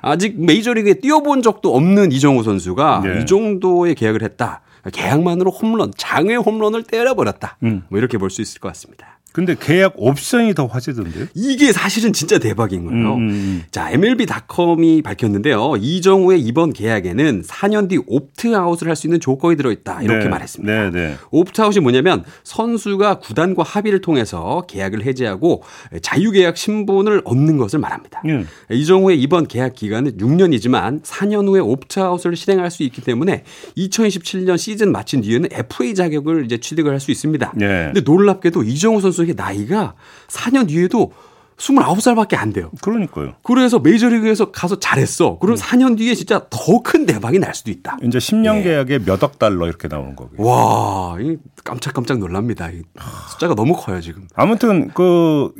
아직 0.00 0.34
메이저리그에 0.42 0.94
뛰어본 0.94 1.42
적도 1.42 1.74
없는 1.76 2.10
이정우 2.12 2.42
선수가 2.42 3.02
네. 3.04 3.20
이 3.22 3.26
정도의 3.26 3.94
계약을 3.94 4.22
했다. 4.22 4.62
계약만으로 4.92 5.50
홈런, 5.50 5.92
장외 5.96 6.34
홈런을 6.36 6.82
때려버렸다. 6.82 7.58
음. 7.62 7.84
뭐 7.88 7.98
이렇게 7.98 8.18
볼 8.18 8.30
수 8.30 8.42
있을 8.42 8.60
것 8.60 8.68
같습니다. 8.68 9.13
근데 9.34 9.56
계약 9.58 9.94
옵션이 9.96 10.54
더 10.54 10.66
화제던데요? 10.66 11.26
이게 11.34 11.72
사실은 11.72 12.12
진짜 12.12 12.38
대박인 12.38 12.84
거예요. 12.84 13.16
음. 13.16 13.64
자, 13.72 13.90
MLB.com이 13.90 15.02
밝혔는데요. 15.02 15.74
이정우의 15.80 16.40
이번 16.40 16.72
계약에는 16.72 17.42
4년 17.42 17.88
뒤 17.88 17.98
옵트아웃을 18.06 18.88
할 18.88 18.94
수 18.94 19.08
있는 19.08 19.18
조건이 19.18 19.56
들어있다. 19.56 20.02
이렇게 20.02 20.24
네. 20.26 20.28
말했습니다. 20.30 20.72
네, 20.72 20.90
네. 20.90 21.16
옵트아웃이 21.32 21.80
뭐냐면 21.80 22.22
선수가 22.44 23.18
구단과 23.18 23.64
합의를 23.64 24.00
통해서 24.02 24.62
계약을 24.68 25.04
해지하고 25.04 25.64
자유계약 26.00 26.56
신분을 26.56 27.22
얻는 27.24 27.56
것을 27.56 27.80
말합니다. 27.80 28.22
예. 28.28 28.44
이정우의 28.70 29.20
이번 29.20 29.48
계약 29.48 29.74
기간은 29.74 30.16
6년이지만 30.16 31.02
4년 31.02 31.48
후에 31.48 31.58
옵트아웃을 31.58 32.36
실행할 32.36 32.70
수 32.70 32.84
있기 32.84 33.02
때문에 33.02 33.42
2027년 33.76 34.56
시즌 34.58 34.92
마친 34.92 35.20
뒤에는 35.22 35.48
FA 35.52 35.92
자격을 35.94 36.44
이제 36.44 36.58
취득을 36.58 36.92
할 36.92 37.00
수 37.00 37.10
있습니다. 37.10 37.52
네. 37.56 37.66
근데 37.92 38.00
놀랍게도 38.00 38.62
이정우 38.62 39.00
선수 39.00 39.23
의 39.28 39.34
나이가 39.36 39.94
4년 40.28 40.68
뒤에도 40.68 41.12
29살밖에 41.56 42.34
안 42.36 42.52
돼요. 42.52 42.70
그러니까요. 42.82 43.34
그래서 43.44 43.78
메이저리그에서 43.78 44.50
가서 44.50 44.80
잘했어. 44.80 45.38
그럼 45.38 45.54
4년 45.56 45.96
뒤에 45.96 46.14
진짜 46.16 46.46
더 46.50 46.82
큰 46.82 47.06
대박이 47.06 47.38
날 47.38 47.54
수도 47.54 47.70
있다. 47.70 47.96
이제 48.02 48.18
10년 48.18 48.56
예. 48.58 48.62
계약에 48.64 48.98
몇 48.98 49.22
억 49.22 49.38
달러 49.38 49.66
이렇게 49.68 49.86
나오는 49.86 50.16
거고요. 50.16 50.44
와, 50.44 51.16
이 51.20 51.36
깜짝깜짝 51.62 52.18
놀랍니다. 52.18 52.70
이 52.70 52.82
숫자가 53.30 53.54
너무 53.54 53.74
커요, 53.76 54.00
지금. 54.00 54.26
아무튼 54.34 54.88
그 54.94 55.52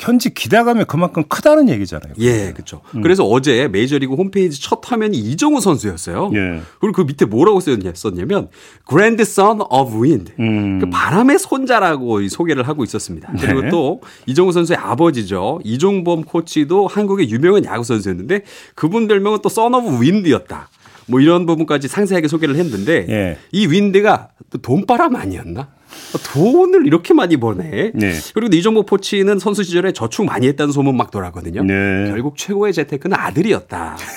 현지 0.00 0.32
기대감이 0.32 0.84
그만큼 0.84 1.24
크다는 1.28 1.68
얘기잖아요. 1.68 2.14
예, 2.18 2.52
그렇죠. 2.52 2.80
그래서 3.02 3.24
어제 3.24 3.68
메이저리그 3.68 4.14
홈페이지 4.14 4.60
첫 4.60 4.80
화면이 4.84 5.16
이정우 5.18 5.60
선수였어요. 5.60 6.30
예. 6.34 6.60
그리고 6.80 6.92
그 6.92 7.02
밑에 7.02 7.24
뭐라고 7.24 7.60
썼냐, 7.60 7.92
썼냐면 7.94 8.48
Grandson 8.88 9.60
of 9.70 10.02
Wind. 10.02 10.32
음. 10.38 10.78
그 10.80 10.90
바람의 10.90 11.38
손자라고 11.38 12.20
이 12.20 12.28
소개를 12.28 12.66
하고 12.66 12.84
있었습니다. 12.84 13.32
그리고 13.40 13.62
네. 13.62 13.68
또 13.70 14.00
이정우 14.26 14.52
선수의 14.52 14.78
아버지죠. 14.78 15.60
이종범 15.64 16.22
코치도 16.22 16.86
한국의 16.86 17.30
유명한 17.30 17.64
야구 17.64 17.84
선수였는데 17.84 18.42
그분 18.74 19.08
별명은 19.08 19.40
또 19.42 19.48
Son 19.48 19.74
of 19.74 20.00
Wind였다. 20.00 20.68
뭐 21.06 21.20
이런 21.20 21.46
부분까지 21.46 21.88
상세하게 21.88 22.28
소개를 22.28 22.56
했는데 22.56 23.06
예. 23.08 23.38
이 23.52 23.66
윈드가 23.66 24.28
또 24.50 24.58
돈바람 24.58 25.16
아니었나? 25.16 25.68
돈을 26.32 26.86
이렇게 26.86 27.14
많이 27.14 27.36
버네. 27.36 27.92
네. 27.94 28.12
그리고 28.34 28.54
이종범 28.54 28.84
코치는 28.86 29.38
선수 29.38 29.62
시절에 29.62 29.92
저축 29.92 30.24
많이 30.26 30.46
했다는 30.48 30.72
소문 30.72 30.96
막 30.96 31.10
돌았거든요. 31.10 31.64
네. 31.64 32.08
결국 32.08 32.36
최고의 32.36 32.72
재테크는 32.72 33.16
아들이었다. 33.16 33.96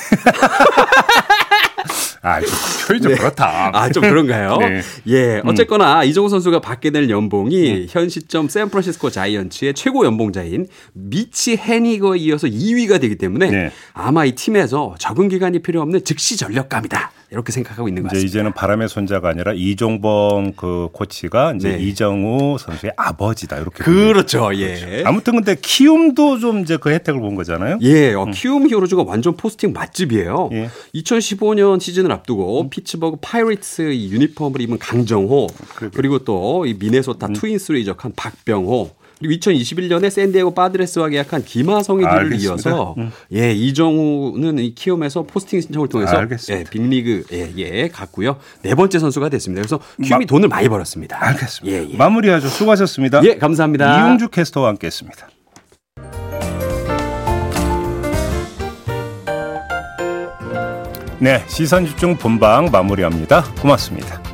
아, 2.23 2.39
표현이 2.87 3.01
좀 3.01 3.11
네. 3.11 3.17
그렇다. 3.17 3.71
아, 3.73 3.89
좀 3.89 4.03
그런가요? 4.03 4.57
네. 4.57 4.81
예. 5.07 5.41
어쨌거나 5.43 6.03
이정우 6.03 6.29
선수가 6.29 6.59
받게 6.59 6.91
될 6.91 7.09
연봉이 7.09 7.87
현 7.89 8.09
시점 8.09 8.47
샌프란시스코 8.47 9.09
자이언츠의 9.09 9.73
최고 9.73 10.05
연봉자인 10.05 10.67
미치 10.93 11.55
해니거에 11.55 12.19
이어서 12.19 12.47
2위가 12.47 13.01
되기 13.01 13.15
때문에 13.15 13.49
네. 13.49 13.71
아마 13.93 14.25
이 14.25 14.33
팀에서 14.33 14.95
적응 14.99 15.29
기간이 15.29 15.59
필요 15.59 15.81
없는 15.81 16.03
즉시 16.03 16.37
전력감이다. 16.37 17.11
이렇게 17.31 17.51
생각하고 17.51 17.87
있는 17.87 18.03
것 18.03 18.13
이제. 18.13 18.25
이제는 18.25 18.53
바람의 18.53 18.89
손자가 18.89 19.29
아니라 19.29 19.53
이종범 19.53 20.53
그 20.53 20.89
코치가 20.91 21.53
이제 21.53 21.77
네. 21.77 21.83
이정후 21.83 22.57
선수의 22.59 22.93
아버지다 22.97 23.57
이렇게. 23.57 23.83
그렇죠. 23.83 24.51
예. 24.55 25.03
아무튼 25.05 25.35
근데 25.35 25.55
키움도 25.59 26.39
좀 26.39 26.59
이제 26.61 26.77
그 26.77 26.89
혜택을 26.91 27.21
본 27.21 27.35
거잖아요. 27.35 27.79
예, 27.81 28.13
어, 28.13 28.25
키움 28.33 28.67
히어로즈가 28.69 29.03
완전 29.03 29.37
포스팅 29.37 29.71
맛집이에요. 29.73 30.49
예. 30.51 30.69
2015년 30.95 31.79
시즌을 31.79 32.11
앞두고 32.11 32.69
피츠버그 32.69 33.17
파이리츠 33.21 33.93
이 33.93 34.11
유니폼을 34.11 34.61
입은 34.61 34.77
강정호 34.79 35.47
그리고 35.93 36.19
또 36.19 36.61
이 36.65 36.75
미네소타 36.79 37.27
음. 37.27 37.33
트윈스로 37.33 37.77
이적한 37.77 38.13
박병호 38.15 38.91
그리고 39.21 39.39
2021년에 39.39 40.09
샌디에고 40.09 40.53
파드레스와 40.53 41.09
계약한 41.09 41.43
김하성의 41.43 42.05
길을 42.05 42.19
알겠습니다. 42.19 42.51
이어서 42.51 42.95
음. 42.97 43.11
예 43.33 43.53
이정후는 43.53 44.59
이 44.59 44.73
키움에서 44.73 45.23
포스팅 45.23 45.61
신청을 45.61 45.87
통해서 45.89 46.17
알겠습니다. 46.17 46.59
예, 46.59 46.63
빅리그 46.69 47.25
예, 47.31 47.51
예 47.57 47.87
갔고요 47.87 48.37
네 48.63 48.73
번째 48.73 48.97
선수가 48.99 49.29
됐습니다. 49.29 49.61
그래서 49.61 49.79
키움이 50.03 50.25
돈을 50.25 50.49
많이 50.49 50.67
벌었습니다. 50.67 51.23
알겠습니다. 51.23 51.77
예, 51.77 51.87
예. 51.91 51.97
마무리하죠. 51.97 52.47
수고하셨습니다. 52.47 53.23
예, 53.23 53.35
감사합니다. 53.35 54.07
이용주 54.07 54.29
캐스터와 54.29 54.69
함께했습니다. 54.69 55.29
네, 61.19 61.43
시선 61.47 61.85
집중 61.85 62.17
본방 62.17 62.69
마무리합니다. 62.71 63.43
고맙습니다. 63.61 64.30